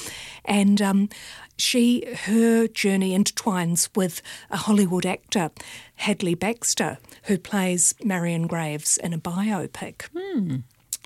and 0.43 0.82
um, 0.82 1.10
she 1.58 2.04
her 2.24 2.67
journey 2.67 3.15
intertwines 3.15 3.88
with 3.96 4.22
a 4.50 4.58
Hollywood 4.58 5.06
actor, 5.06 5.52
Hadley 5.98 6.34
Baxter, 6.34 6.98
who 7.26 7.38
plays 7.38 7.93
Marion 8.04 8.48
Graves 8.48 8.98
in 8.98 9.13
a 9.13 9.20
biopic. 9.20 10.08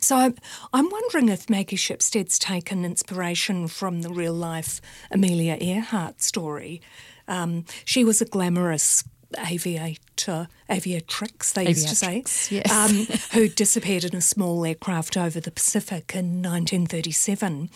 So 0.02 0.16
I'm, 0.16 0.36
I'm 0.74 0.90
wondering 0.90 1.30
if 1.30 1.50
Maggie 1.50 1.76
Shipstead's 1.76 2.40
taken 2.40 2.84
inspiration 2.84 3.68
from 3.68 4.02
the 4.02 4.10
real 4.10 4.34
life 4.34 4.82
Amelia 5.12 5.58
Earhart 5.62 6.22
story. 6.22 6.82
Um, 7.28 7.66
she 7.86 8.04
was 8.04 8.20
a 8.20 8.26
glamorous 8.26 9.04
aviator, 9.38 10.48
aviatrix, 10.70 11.54
they 11.54 11.68
used 11.68 11.88
to 11.88 11.96
say, 11.96 12.24
yes. 12.50 12.72
um, 12.72 13.06
who 13.32 13.48
disappeared 13.48 14.04
in 14.04 14.16
a 14.16 14.22
small 14.22 14.66
aircraft 14.66 15.18
over 15.18 15.40
the 15.40 15.52
Pacific 15.52 16.14
in 16.14 16.42
1937. 16.42 17.70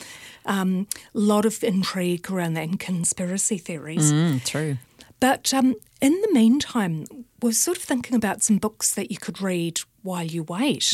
A 0.45 0.51
um, 0.51 0.87
lot 1.13 1.45
of 1.45 1.63
intrigue 1.63 2.29
around 2.29 2.55
that 2.55 2.67
and 2.67 2.79
conspiracy 2.79 3.57
theories. 3.57 4.11
Mm, 4.11 4.43
true. 4.43 4.77
But 5.19 5.53
um, 5.53 5.75
in 6.01 6.21
the 6.21 6.29
meantime, 6.33 7.05
we're 7.41 7.51
sort 7.53 7.77
of 7.77 7.83
thinking 7.83 8.15
about 8.15 8.43
some 8.43 8.57
books 8.57 8.93
that 8.95 9.11
you 9.11 9.17
could 9.17 9.41
read 9.41 9.79
while 10.01 10.23
you 10.23 10.43
wait 10.43 10.93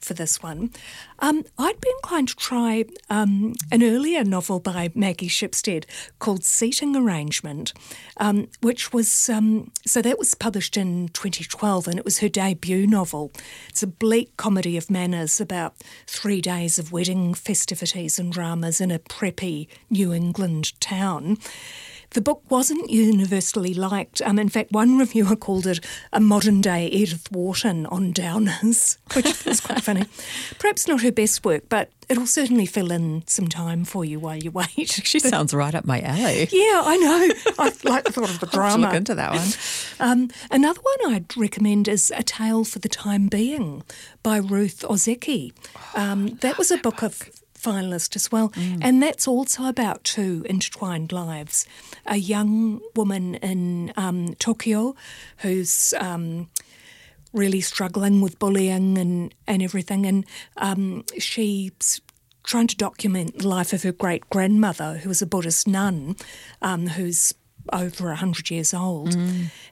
for 0.00 0.12
this 0.12 0.42
one. 0.42 0.70
Um, 1.20 1.44
I'd 1.58 1.80
be 1.80 1.90
inclined 2.02 2.28
to 2.28 2.36
try 2.36 2.84
um, 3.08 3.54
an 3.72 3.82
earlier 3.82 4.22
novel 4.22 4.60
by 4.60 4.90
Maggie 4.94 5.28
Shipstead 5.28 5.84
called 6.18 6.44
Seating 6.44 6.94
Arrangement, 6.94 7.72
um, 8.18 8.48
which 8.60 8.92
was, 8.92 9.30
um, 9.30 9.72
so 9.86 10.02
that 10.02 10.18
was 10.18 10.34
published 10.34 10.76
in 10.76 11.08
2012 11.08 11.88
and 11.88 11.98
it 11.98 12.04
was 12.04 12.18
her 12.18 12.28
debut 12.28 12.86
novel. 12.86 13.32
It's 13.70 13.82
a 13.82 13.86
bleak 13.86 14.36
comedy 14.36 14.76
of 14.76 14.90
manners 14.90 15.40
about 15.40 15.74
three 16.06 16.42
days 16.42 16.78
of 16.78 16.92
wedding 16.92 17.32
festivities 17.32 18.18
and 18.18 18.30
dramas 18.30 18.78
in 18.80 18.90
a 18.90 18.98
preppy 18.98 19.68
New 19.88 20.12
England 20.12 20.78
town. 20.80 21.38
The 22.10 22.20
book 22.20 22.42
wasn't 22.48 22.90
universally 22.90 23.72
liked. 23.72 24.20
Um, 24.22 24.38
in 24.38 24.48
fact, 24.48 24.72
one 24.72 24.98
reviewer 24.98 25.36
called 25.36 25.66
it 25.66 25.78
a 26.12 26.18
modern 26.20 26.60
day 26.60 26.86
Edith 26.88 27.30
Wharton 27.30 27.86
on 27.86 28.12
Downers, 28.12 28.96
which 29.14 29.44
was 29.44 29.60
quite 29.60 29.82
funny. 29.82 30.04
Perhaps 30.58 30.88
not 30.88 31.02
her 31.02 31.12
best 31.12 31.44
work, 31.44 31.64
but 31.68 31.90
it'll 32.08 32.26
certainly 32.26 32.66
fill 32.66 32.90
in 32.90 33.22
some 33.28 33.46
time 33.46 33.84
for 33.84 34.04
you 34.04 34.18
while 34.18 34.36
you 34.36 34.50
wait. 34.50 35.00
She 35.10 35.20
sounds 35.20 35.54
right 35.54 35.74
up 35.74 35.84
my 35.84 36.00
alley. 36.00 36.48
yeah, 36.50 36.82
I 36.84 36.96
know. 36.96 37.52
I 37.58 37.72
like 37.84 38.04
the 38.04 38.12
thought 38.12 38.30
of 38.30 38.40
the 38.40 38.46
drama. 38.46 38.88
I'll 38.88 38.92
have 38.92 39.04
to 39.04 39.14
drama. 39.14 39.32
look 39.32 39.44
into 39.44 39.54
that 40.00 40.00
one. 40.00 40.10
Um, 40.10 40.30
another 40.50 40.80
one 40.80 41.14
I'd 41.14 41.36
recommend 41.36 41.86
is 41.88 42.12
A 42.16 42.22
Tale 42.22 42.64
for 42.64 42.80
the 42.80 42.88
Time 42.88 43.28
Being 43.28 43.82
by 44.22 44.38
Ruth 44.38 44.80
Ozeki. 44.88 45.52
Um, 45.94 46.28
that 46.40 46.58
was 46.58 46.70
a 46.70 46.76
Booker 46.78 47.10
finalist 47.60 48.16
as 48.16 48.32
well, 48.32 48.52
and 48.80 49.02
that's 49.02 49.28
also 49.28 49.66
about 49.66 50.04
two 50.04 50.44
intertwined 50.48 51.12
lives. 51.12 51.66
A 52.06 52.16
young 52.16 52.80
woman 52.96 53.36
in 53.36 53.92
um, 53.96 54.34
Tokyo 54.38 54.94
who's 55.38 55.94
um, 56.00 56.48
really 57.32 57.60
struggling 57.60 58.20
with 58.20 58.38
bullying 58.38 58.98
and, 58.98 59.34
and 59.46 59.62
everything, 59.62 60.06
and 60.06 60.24
um, 60.56 61.04
she's 61.18 62.00
trying 62.44 62.66
to 62.66 62.76
document 62.76 63.38
the 63.38 63.48
life 63.48 63.72
of 63.72 63.82
her 63.82 63.92
great 63.92 64.28
grandmother, 64.30 64.98
who 64.98 65.08
was 65.08 65.22
a 65.22 65.26
Buddhist 65.26 65.68
nun, 65.68 66.16
um, 66.62 66.88
who's 66.88 67.34
over 67.72 68.06
100 68.06 68.50
years 68.50 68.74
old. 68.74 69.16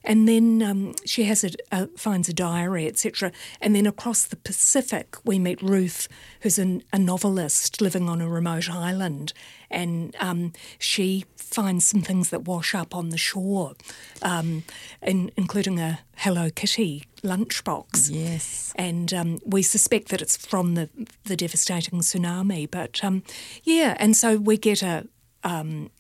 And 0.05 0.29
then 0.29 0.63
um, 0.63 0.95
she 1.05 1.25
has 1.25 1.45
a, 1.73 1.87
finds 1.97 2.29
a 2.29 2.33
diary, 2.33 2.87
etc. 2.87 3.33
And 3.61 3.75
then 3.75 3.87
across 3.87 4.25
the 4.25 4.37
Pacific, 4.37 5.17
we 5.25 5.39
meet 5.39 5.61
Ruth, 5.63 6.09
who's 6.41 6.59
an, 6.59 6.83
a 6.93 6.99
novelist 6.99 7.81
living 7.81 8.09
on 8.09 8.21
a 8.21 8.29
remote 8.29 8.71
island. 8.71 9.33
And 9.71 10.17
um, 10.19 10.53
she 10.79 11.25
finds 11.37 11.87
some 11.87 12.03
things 12.03 12.31
that 12.31 12.45
wash 12.45 12.75
up 12.75 12.95
on 12.95 13.11
the 13.11 13.19
shore, 13.19 13.75
um, 14.23 14.65
in, 15.03 15.31
including 15.37 15.79
a 15.79 16.01
Hello 16.17 16.51
Kitty 16.51 17.05
lunchbox. 17.23 18.11
Yes. 18.11 18.73
And 18.77 19.13
um, 19.13 19.39
we 19.45 19.63
suspect 19.63 20.09
that 20.09 20.23
it's 20.23 20.37
from 20.37 20.75
the, 20.75 20.89
the 21.25 21.37
devastating 21.37 22.01
tsunami. 22.01 22.71
But 22.71 23.03
um, 23.05 23.23
yeah, 23.65 23.97
and 23.99 24.17
so 24.17 24.37
we 24.37 24.57
get 24.57 24.83
a 24.83 25.07
um, 25.45 25.91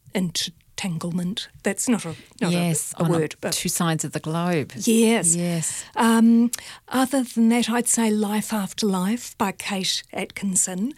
entanglement. 0.78 1.48
That's 1.62 1.88
not 1.88 2.04
a, 2.04 2.14
not 2.40 2.52
yes. 2.52 2.94
a, 2.98 3.04
a 3.04 3.08
word, 3.08 3.34
but 3.40 3.52
two 3.52 3.68
sides 3.68 4.04
of 4.04 4.12
the 4.12 4.20
globe. 4.20 4.72
yes. 4.76 5.34
Yes. 5.34 5.84
Um, 5.96 6.50
other 6.88 7.24
than 7.24 7.48
that, 7.48 7.68
I'd 7.68 7.88
say 7.88 8.10
Life 8.10 8.52
After 8.52 8.86
Life 8.86 9.36
by 9.38 9.52
Kate 9.52 10.02
Atkinson. 10.12 10.94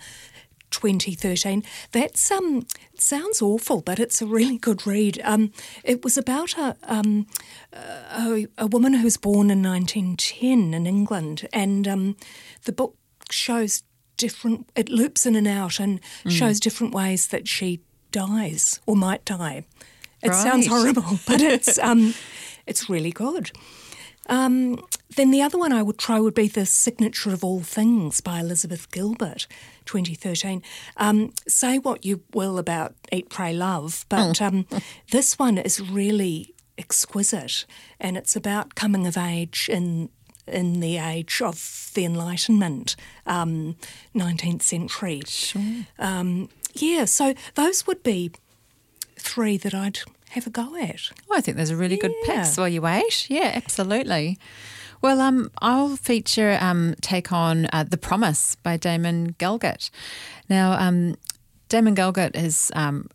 2013. 0.71 1.64
That's 1.90 2.31
um 2.31 2.64
sounds 2.97 3.43
awful, 3.43 3.81
but 3.81 3.99
it's 3.99 4.23
a 4.23 4.27
really 4.27 4.57
good 4.57 4.87
read. 4.87 5.21
Um, 5.25 5.53
it 5.83 6.05
was 6.05 6.16
about 6.16 6.57
a 6.57 6.77
um 6.85 7.27
a, 7.73 8.47
a 8.57 8.69
woman 8.69 8.95
who 8.95 9.03
was 9.03 9.16
born 9.16 9.51
in 9.51 9.64
1910 9.64 10.73
in 10.73 10.87
England, 10.87 11.49
and 11.53 11.88
um, 11.88 12.16
the 12.66 12.73
book 12.73 12.95
shows 13.33 13.83
different. 14.16 14.71
It 14.77 14.88
loops 14.88 15.27
in 15.27 15.35
and 15.35 15.49
out 15.49 15.81
and 15.81 15.99
shows 16.29 16.61
different 16.61 16.95
ways 16.95 17.27
that 17.27 17.49
she 17.49 17.81
dies 18.11 18.81
or 18.87 18.96
might 18.96 19.25
die. 19.25 19.64
It 20.23 20.35
sounds 20.35 20.66
horrible, 20.66 21.18
but 21.27 21.40
it's 21.40 21.79
um, 21.83 22.14
it's 22.66 22.88
really 22.88 23.12
good. 23.12 23.51
Um, 24.27 24.85
then 25.16 25.33
the 25.33 25.42
other 25.42 25.59
one 25.59 25.73
I 25.73 25.83
would 25.83 25.99
try 25.99 26.20
would 26.20 26.35
be 26.35 26.46
The 26.46 26.64
Signature 26.64 27.33
of 27.33 27.42
All 27.42 27.61
Things 27.61 28.20
by 28.20 28.38
Elizabeth 28.38 28.90
Gilbert, 28.92 29.49
2013. 29.87 30.62
Um, 30.99 31.33
say 31.49 31.79
what 31.79 32.05
you 32.05 32.23
will 32.33 32.59
about 32.59 32.94
Eat, 33.11 33.29
Pray, 33.29 33.53
Love, 33.53 34.07
but 34.09 34.40
um, 34.40 34.66
this 35.11 35.37
one 35.37 35.59
is 35.59 35.81
really 35.81 36.55
exquisite, 36.79 37.66
and 37.99 38.16
it's 38.16 38.37
about 38.37 38.77
coming 38.77 39.07
of 39.07 39.16
age 39.16 39.68
in 39.70 40.11
in 40.46 40.81
the 40.81 40.96
age 40.96 41.40
of 41.40 41.90
the 41.94 42.05
Enlightenment, 42.05 42.96
um, 43.27 43.77
19th 44.16 44.62
century. 44.62 45.23
Sure. 45.27 45.62
Yeah, 46.74 47.04
so 47.04 47.35
those 47.54 47.87
would 47.87 48.02
be 48.02 48.30
three 49.16 49.56
that 49.59 49.74
I'd 49.74 49.98
have 50.30 50.46
a 50.46 50.50
go 50.50 50.76
at. 50.76 51.11
Well, 51.28 51.38
I 51.38 51.40
think 51.40 51.56
there's 51.56 51.70
a 51.70 51.76
really 51.76 51.96
good 51.96 52.12
Yeah. 52.26 52.37
picks 52.42 52.56
while 52.56 52.68
you 52.68 52.83
wait. 52.83 53.26
Yeah, 53.28 53.52
absolutely. 53.54 54.38
Well, 55.02 55.20
um, 55.20 55.50
I'll 55.62 55.96
feature 55.96 56.59
um, 56.61 56.94
take 57.00 57.33
on 57.33 57.66
uh, 57.72 57.85
The 57.85 57.96
Promise 57.96 58.56
by 58.56 58.76
Damon 58.76 59.35
Galgut. 59.38 59.90
Now, 60.48 60.72
um, 60.72 61.16
Damon 61.68 61.94
Galgut 61.96 62.37
is 62.37 62.70
um, 62.74 63.09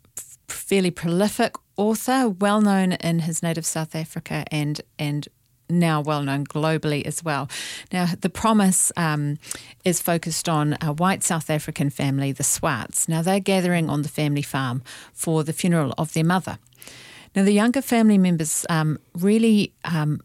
fairly 0.47 0.89
prolific 0.91 1.55
author, 1.77 2.29
well 2.29 2.59
known 2.61 2.93
in 2.93 3.19
his 3.19 3.43
native 3.43 3.65
South 3.65 3.95
Africa 3.95 4.45
and 4.51 4.81
and 4.97 5.27
now 5.69 6.01
well 6.01 6.23
known 6.23 6.45
globally 6.45 7.05
as 7.05 7.23
well. 7.23 7.49
Now, 7.91 8.07
The 8.19 8.29
Promise 8.29 8.91
um, 8.97 9.37
is 9.83 10.01
focused 10.01 10.47
on 10.49 10.77
a 10.81 10.93
white 10.93 11.23
South 11.23 11.49
African 11.49 11.89
family, 11.89 12.31
the 12.31 12.43
Swarts. 12.43 13.07
Now, 13.07 13.21
they're 13.21 13.39
gathering 13.39 13.89
on 13.89 14.01
the 14.01 14.09
family 14.09 14.41
farm 14.41 14.83
for 15.13 15.43
the 15.43 15.53
funeral 15.53 15.93
of 15.97 16.13
their 16.13 16.23
mother. 16.23 16.57
Now, 17.35 17.43
the 17.43 17.51
younger 17.51 17.81
family 17.81 18.17
members 18.17 18.65
um, 18.69 18.99
really 19.13 19.73
um, 19.83 20.21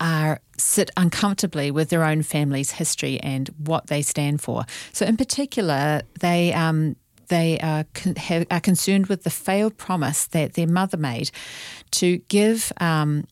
are 0.00 0.40
sit 0.56 0.90
uncomfortably 0.96 1.70
with 1.70 1.88
their 1.88 2.04
own 2.04 2.22
family's 2.22 2.72
history 2.72 3.20
and 3.20 3.48
what 3.58 3.86
they 3.86 4.02
stand 4.02 4.40
for. 4.40 4.64
So, 4.92 5.06
in 5.06 5.16
particular, 5.16 6.02
they 6.20 6.52
um, 6.52 6.96
they 7.28 7.58
are, 7.60 7.84
con- 7.94 8.16
have, 8.16 8.46
are 8.50 8.60
concerned 8.60 9.06
with 9.06 9.22
the 9.22 9.30
failed 9.30 9.76
promise 9.76 10.26
that 10.28 10.54
their 10.54 10.66
mother 10.66 10.96
made 10.96 11.30
to 11.92 12.18
give. 12.28 12.72
Um, 12.80 13.26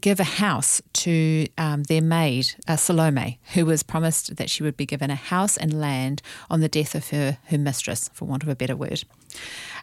Give 0.00 0.20
a 0.20 0.24
house 0.24 0.82
to 0.94 1.46
um, 1.58 1.84
their 1.84 2.02
maid, 2.02 2.54
uh, 2.66 2.76
Salome, 2.76 3.38
who 3.54 3.64
was 3.64 3.82
promised 3.82 4.36
that 4.36 4.50
she 4.50 4.62
would 4.62 4.76
be 4.76 4.86
given 4.86 5.10
a 5.10 5.14
house 5.14 5.56
and 5.56 5.80
land 5.80 6.22
on 6.50 6.60
the 6.60 6.68
death 6.68 6.94
of 6.94 7.10
her, 7.10 7.38
her 7.46 7.58
mistress, 7.58 8.10
for 8.12 8.24
want 8.24 8.42
of 8.42 8.48
a 8.48 8.56
better 8.56 8.76
word. 8.76 9.04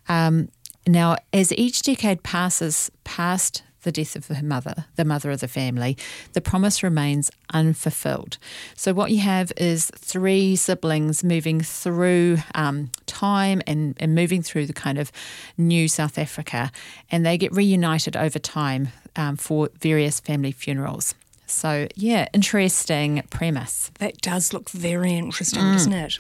Um, 0.09 0.49
now, 0.85 1.15
as 1.31 1.53
each 1.53 1.81
decade 1.81 2.23
passes 2.23 2.91
past 3.03 3.63
the 3.83 3.91
death 3.91 4.15
of 4.15 4.27
her 4.27 4.43
mother, 4.43 4.85
the 4.95 5.05
mother 5.05 5.31
of 5.31 5.39
the 5.39 5.47
family, 5.47 5.97
the 6.33 6.41
promise 6.41 6.83
remains 6.83 7.29
unfulfilled. 7.53 8.37
So, 8.75 8.93
what 8.93 9.11
you 9.11 9.19
have 9.19 9.51
is 9.57 9.91
three 9.95 10.55
siblings 10.55 11.23
moving 11.23 11.61
through 11.61 12.39
um, 12.55 12.91
time 13.05 13.61
and, 13.67 13.95
and 13.99 14.15
moving 14.15 14.41
through 14.41 14.65
the 14.65 14.73
kind 14.73 14.97
of 14.97 15.11
new 15.57 15.87
South 15.87 16.17
Africa, 16.17 16.71
and 17.11 17.25
they 17.25 17.37
get 17.37 17.53
reunited 17.53 18.17
over 18.17 18.39
time 18.39 18.89
um, 19.15 19.37
for 19.37 19.69
various 19.79 20.19
family 20.19 20.51
funerals. 20.51 21.15
So, 21.45 21.87
yeah, 21.95 22.27
interesting 22.33 23.21
premise. 23.29 23.91
That 23.99 24.17
does 24.21 24.53
look 24.53 24.69
very 24.69 25.13
interesting, 25.13 25.61
Mm. 25.61 25.73
doesn't 25.73 25.93
it? 25.93 26.19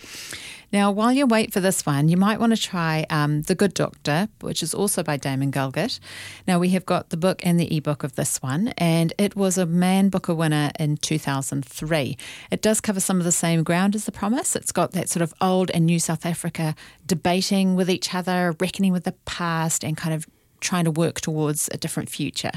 Now, 0.71 0.91
while 0.91 1.13
you 1.13 1.27
wait 1.27 1.53
for 1.53 1.59
this 1.59 1.85
one, 1.85 2.09
you 2.09 2.17
might 2.17 2.39
want 2.39 2.55
to 2.55 2.61
try 2.61 3.05
um, 3.11 3.43
The 3.43 3.53
Good 3.55 3.73
Doctor, 3.75 4.27
which 4.41 4.63
is 4.63 4.73
also 4.73 5.03
by 5.03 5.17
Damon 5.17 5.51
Galgut. 5.51 5.99
Now, 6.47 6.57
we 6.59 6.69
have 6.69 6.83
got 6.85 7.09
the 7.09 7.17
book 7.17 7.45
and 7.45 7.59
the 7.59 7.75
ebook 7.77 8.03
of 8.03 8.15
this 8.15 8.41
one, 8.41 8.69
and 8.79 9.13
it 9.19 9.35
was 9.35 9.57
a 9.57 9.67
Man 9.67 10.09
Booker 10.09 10.33
winner 10.33 10.71
in 10.79 10.97
2003. 10.97 12.17
It 12.51 12.61
does 12.61 12.81
cover 12.81 12.99
some 12.99 13.19
of 13.19 13.23
the 13.23 13.31
same 13.31 13.63
ground 13.63 13.95
as 13.95 14.05
The 14.05 14.11
Promise. 14.11 14.55
It's 14.55 14.71
got 14.71 14.91
that 14.93 15.09
sort 15.09 15.21
of 15.21 15.33
old 15.39 15.69
and 15.71 15.85
new 15.85 15.99
South 15.99 16.25
Africa 16.25 16.73
debating 17.05 17.75
with 17.75 17.89
each 17.89 18.13
other, 18.15 18.55
reckoning 18.59 18.91
with 18.93 19.03
the 19.03 19.15
past, 19.25 19.83
and 19.83 19.95
kind 19.95 20.13
of 20.15 20.25
trying 20.63 20.85
to 20.85 20.91
work 20.91 21.21
towards 21.21 21.69
a 21.71 21.77
different 21.77 22.09
future. 22.09 22.53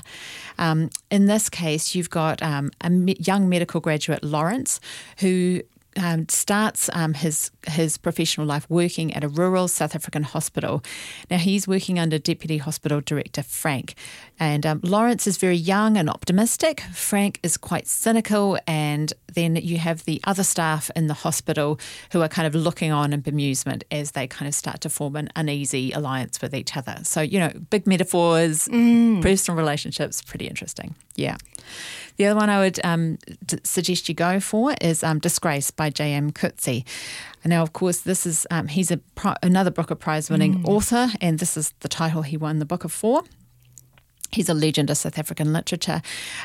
Um, 0.58 0.90
in 1.10 1.26
this 1.26 1.50
case, 1.50 1.94
you've 1.94 2.10
got 2.10 2.42
um, 2.42 2.70
a 2.80 2.88
me- 2.88 3.16
young 3.18 3.48
medical 3.48 3.80
graduate, 3.80 4.24
Lawrence, 4.24 4.80
who 5.18 5.60
um, 5.96 6.28
starts 6.28 6.90
um, 6.92 7.14
his 7.14 7.50
his 7.66 7.96
professional 7.98 8.46
life 8.46 8.66
working 8.68 9.14
at 9.14 9.24
a 9.24 9.28
rural 9.28 9.68
South 9.68 9.94
African 9.94 10.22
hospital. 10.22 10.82
Now 11.30 11.38
he's 11.38 11.66
working 11.66 11.98
under 11.98 12.18
Deputy 12.18 12.58
Hospital 12.58 13.00
Director 13.00 13.42
Frank, 13.42 13.94
and 14.38 14.66
um, 14.66 14.80
Lawrence 14.82 15.26
is 15.26 15.38
very 15.38 15.56
young 15.56 15.96
and 15.96 16.10
optimistic. 16.10 16.80
Frank 16.92 17.40
is 17.42 17.56
quite 17.56 17.86
cynical, 17.86 18.58
and 18.66 19.12
then 19.32 19.56
you 19.56 19.78
have 19.78 20.04
the 20.04 20.20
other 20.24 20.42
staff 20.42 20.90
in 20.94 21.06
the 21.06 21.14
hospital 21.14 21.78
who 22.12 22.22
are 22.22 22.28
kind 22.28 22.46
of 22.46 22.54
looking 22.54 22.92
on 22.92 23.12
in 23.12 23.22
bemusement 23.22 23.82
as 23.90 24.12
they 24.12 24.26
kind 24.26 24.48
of 24.48 24.54
start 24.54 24.80
to 24.82 24.88
form 24.88 25.16
an 25.16 25.28
uneasy 25.36 25.92
alliance 25.92 26.40
with 26.42 26.54
each 26.54 26.76
other. 26.76 26.98
So 27.02 27.20
you 27.20 27.38
know, 27.38 27.52
big 27.70 27.86
metaphors, 27.86 28.68
personal 28.68 29.56
relationships, 29.56 30.22
pretty 30.22 30.46
interesting. 30.46 30.94
Yeah. 31.14 31.36
The 32.16 32.26
other 32.26 32.40
one 32.40 32.48
I 32.50 32.60
would 32.60 32.80
um, 32.84 33.18
d- 33.44 33.58
suggest 33.62 34.08
you 34.08 34.14
go 34.14 34.40
for 34.40 34.74
is 34.80 35.02
um, 35.04 35.18
Disgrace 35.18 35.70
by 35.70 35.90
J.M. 35.90 36.32
Coetzee. 36.32 36.84
Now, 37.44 37.62
of 37.62 37.72
course, 37.72 38.00
this 38.00 38.26
is 38.26 38.46
um, 38.50 38.68
he's 38.68 38.90
a 38.90 38.96
pri- 38.96 39.36
another 39.42 39.70
Booker 39.70 39.94
Prize 39.94 40.30
winning 40.30 40.64
author, 40.64 41.08
and 41.20 41.38
this 41.38 41.56
is 41.56 41.72
the 41.80 41.88
title 41.88 42.22
he 42.22 42.36
won 42.36 42.58
the 42.58 42.64
Booker 42.64 42.88
for. 42.88 43.22
He's 44.36 44.50
a 44.50 44.54
legend 44.54 44.90
of 44.90 44.98
South 44.98 45.18
African 45.18 45.54
literature. 45.54 46.02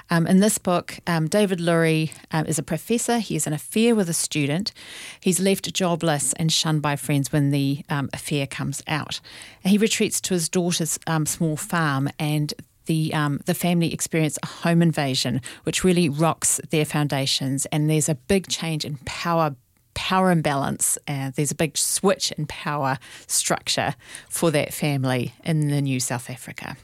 Um, 0.10 0.26
in 0.26 0.40
this 0.40 0.58
book, 0.58 0.98
um, 1.08 1.28
David 1.28 1.60
Lurie 1.60 2.14
um, 2.32 2.46
is 2.46 2.58
a 2.58 2.64
professor. 2.64 3.20
He 3.20 3.34
has 3.34 3.46
an 3.46 3.52
affair 3.52 3.96
with 3.96 4.08
a 4.08 4.14
student. 4.14 4.72
He's 5.20 5.42
left 5.42 5.74
jobless 5.74 6.32
and 6.34 6.54
shunned 6.54 6.82
by 6.82 6.96
friends 6.96 7.34
when 7.34 7.52
the 7.52 7.84
um, 7.90 8.10
affair 8.14 8.48
comes 8.48 8.82
out. 8.88 9.20
He 9.66 9.78
retreats 9.78 10.22
to 10.22 10.34
his 10.34 10.48
daughter's 10.48 10.98
um, 11.06 11.26
small 11.26 11.58
farm 11.58 12.08
and 12.18 12.54
the 12.86 13.14
um, 13.14 13.42
the 13.46 13.54
family 13.54 13.94
experience 13.94 14.40
a 14.42 14.48
home 14.48 14.82
invasion, 14.82 15.42
which 15.64 15.84
really 15.84 16.08
rocks 16.08 16.62
their 16.70 16.86
foundations. 16.86 17.66
And 17.74 17.90
there's 17.90 18.08
a 18.08 18.16
big 18.16 18.48
change 18.48 18.86
in 18.86 19.00
power 19.04 19.54
power 19.96 20.32
imbalance. 20.32 20.98
Uh, 21.10 21.32
there's 21.36 21.52
a 21.52 21.56
big 21.56 21.78
switch 21.78 22.32
in 22.32 22.48
power 22.48 22.98
structure 23.28 23.96
for 24.30 24.50
that 24.52 24.74
family 24.74 25.34
in 25.44 25.68
the 25.68 25.82
new 25.82 26.00
South 26.00 26.30
Africa. 26.30 26.78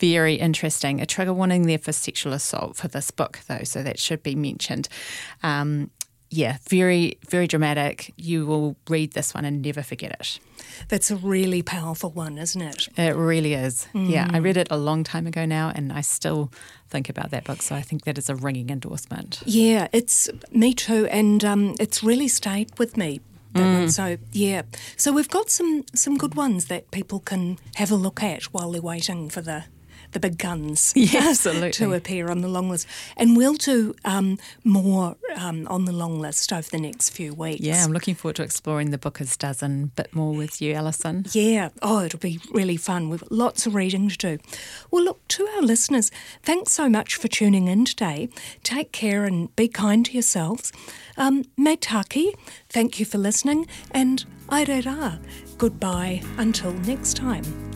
Very 0.00 0.34
interesting. 0.34 1.00
A 1.00 1.06
trigger 1.06 1.32
warning 1.32 1.66
there 1.66 1.78
for 1.78 1.92
sexual 1.92 2.32
assault 2.32 2.76
for 2.76 2.88
this 2.88 3.10
book, 3.10 3.40
though, 3.48 3.64
so 3.64 3.82
that 3.82 3.98
should 3.98 4.22
be 4.22 4.34
mentioned. 4.34 4.88
Um, 5.42 5.90
yeah, 6.30 6.58
very, 6.68 7.18
very 7.28 7.48
dramatic. 7.48 8.14
You 8.16 8.46
will 8.46 8.76
read 8.88 9.12
this 9.12 9.34
one 9.34 9.44
and 9.44 9.62
never 9.62 9.82
forget 9.82 10.12
it. 10.12 10.38
That's 10.88 11.10
a 11.10 11.16
really 11.16 11.60
powerful 11.62 12.10
one, 12.10 12.38
isn't 12.38 12.62
it? 12.62 12.88
It 12.96 13.16
really 13.16 13.54
is. 13.54 13.88
Yeah, 13.92 14.28
I 14.30 14.38
read 14.38 14.56
it 14.56 14.68
a 14.70 14.76
long 14.76 15.02
time 15.02 15.26
ago 15.26 15.44
now, 15.44 15.72
and 15.74 15.92
I 15.92 16.02
still 16.02 16.52
think 16.88 17.08
about 17.08 17.30
that 17.30 17.44
book. 17.44 17.62
So 17.62 17.74
I 17.74 17.82
think 17.82 18.04
that 18.04 18.16
is 18.16 18.30
a 18.30 18.36
ringing 18.36 18.70
endorsement. 18.70 19.42
Yeah, 19.44 19.88
it's 19.92 20.30
me 20.52 20.72
too, 20.72 21.06
and 21.06 21.44
um, 21.44 21.74
it's 21.80 22.02
really 22.02 22.28
stayed 22.28 22.78
with 22.78 22.96
me. 22.96 23.20
that 23.54 23.60
Mm. 23.60 23.90
So 23.90 24.16
yeah, 24.30 24.62
so 24.96 25.12
we've 25.12 25.28
got 25.28 25.50
some 25.50 25.84
some 25.94 26.16
good 26.16 26.36
ones 26.36 26.66
that 26.66 26.90
people 26.92 27.18
can 27.18 27.58
have 27.74 27.90
a 27.90 27.96
look 27.96 28.22
at 28.22 28.44
while 28.44 28.70
they're 28.70 28.80
waiting 28.80 29.28
for 29.28 29.40
the 29.40 29.64
the 30.12 30.20
big 30.20 30.38
guns 30.38 30.92
to 31.72 31.92
appear 31.92 32.30
on 32.30 32.40
the 32.40 32.48
long 32.48 32.70
list, 32.70 32.86
and 33.16 33.36
we'll 33.36 33.54
do 33.54 33.94
um, 34.04 34.38
more 34.64 35.16
um, 35.36 35.66
on 35.68 35.84
the 35.84 35.92
long 35.92 36.20
list 36.20 36.52
over 36.52 36.68
the 36.68 36.78
next 36.78 37.10
few 37.10 37.34
weeks. 37.34 37.60
Yeah, 37.60 37.84
I'm 37.84 37.92
looking 37.92 38.14
forward 38.14 38.36
to 38.36 38.42
exploring 38.42 38.90
the 38.90 38.98
Booker's 38.98 39.36
Dozen 39.36 39.84
a 39.84 39.86
bit 39.86 40.14
more 40.14 40.34
with 40.34 40.60
you, 40.60 40.74
Alison. 40.74 41.26
Yeah. 41.32 41.70
Oh, 41.82 42.04
it'll 42.04 42.18
be 42.18 42.40
really 42.52 42.76
fun. 42.76 43.08
We've 43.08 43.20
got 43.20 43.32
lots 43.32 43.66
of 43.66 43.74
reading 43.74 44.08
to 44.08 44.16
do. 44.16 44.38
Well, 44.90 45.04
look, 45.04 45.26
to 45.28 45.46
our 45.46 45.62
listeners, 45.62 46.10
thanks 46.42 46.72
so 46.72 46.88
much 46.88 47.16
for 47.16 47.28
tuning 47.28 47.68
in 47.68 47.84
today. 47.84 48.28
Take 48.62 48.92
care 48.92 49.24
and 49.24 49.54
be 49.56 49.68
kind 49.68 50.04
to 50.06 50.12
yourselves. 50.12 50.72
Um, 51.16 51.44
Meitaki, 51.58 52.32
thank 52.68 52.98
you 52.98 53.06
for 53.06 53.18
listening, 53.18 53.66
and 53.90 54.24
aere 54.50 54.82
rā. 54.82 55.18
Goodbye 55.58 56.22
until 56.38 56.72
next 56.72 57.16
time. 57.16 57.69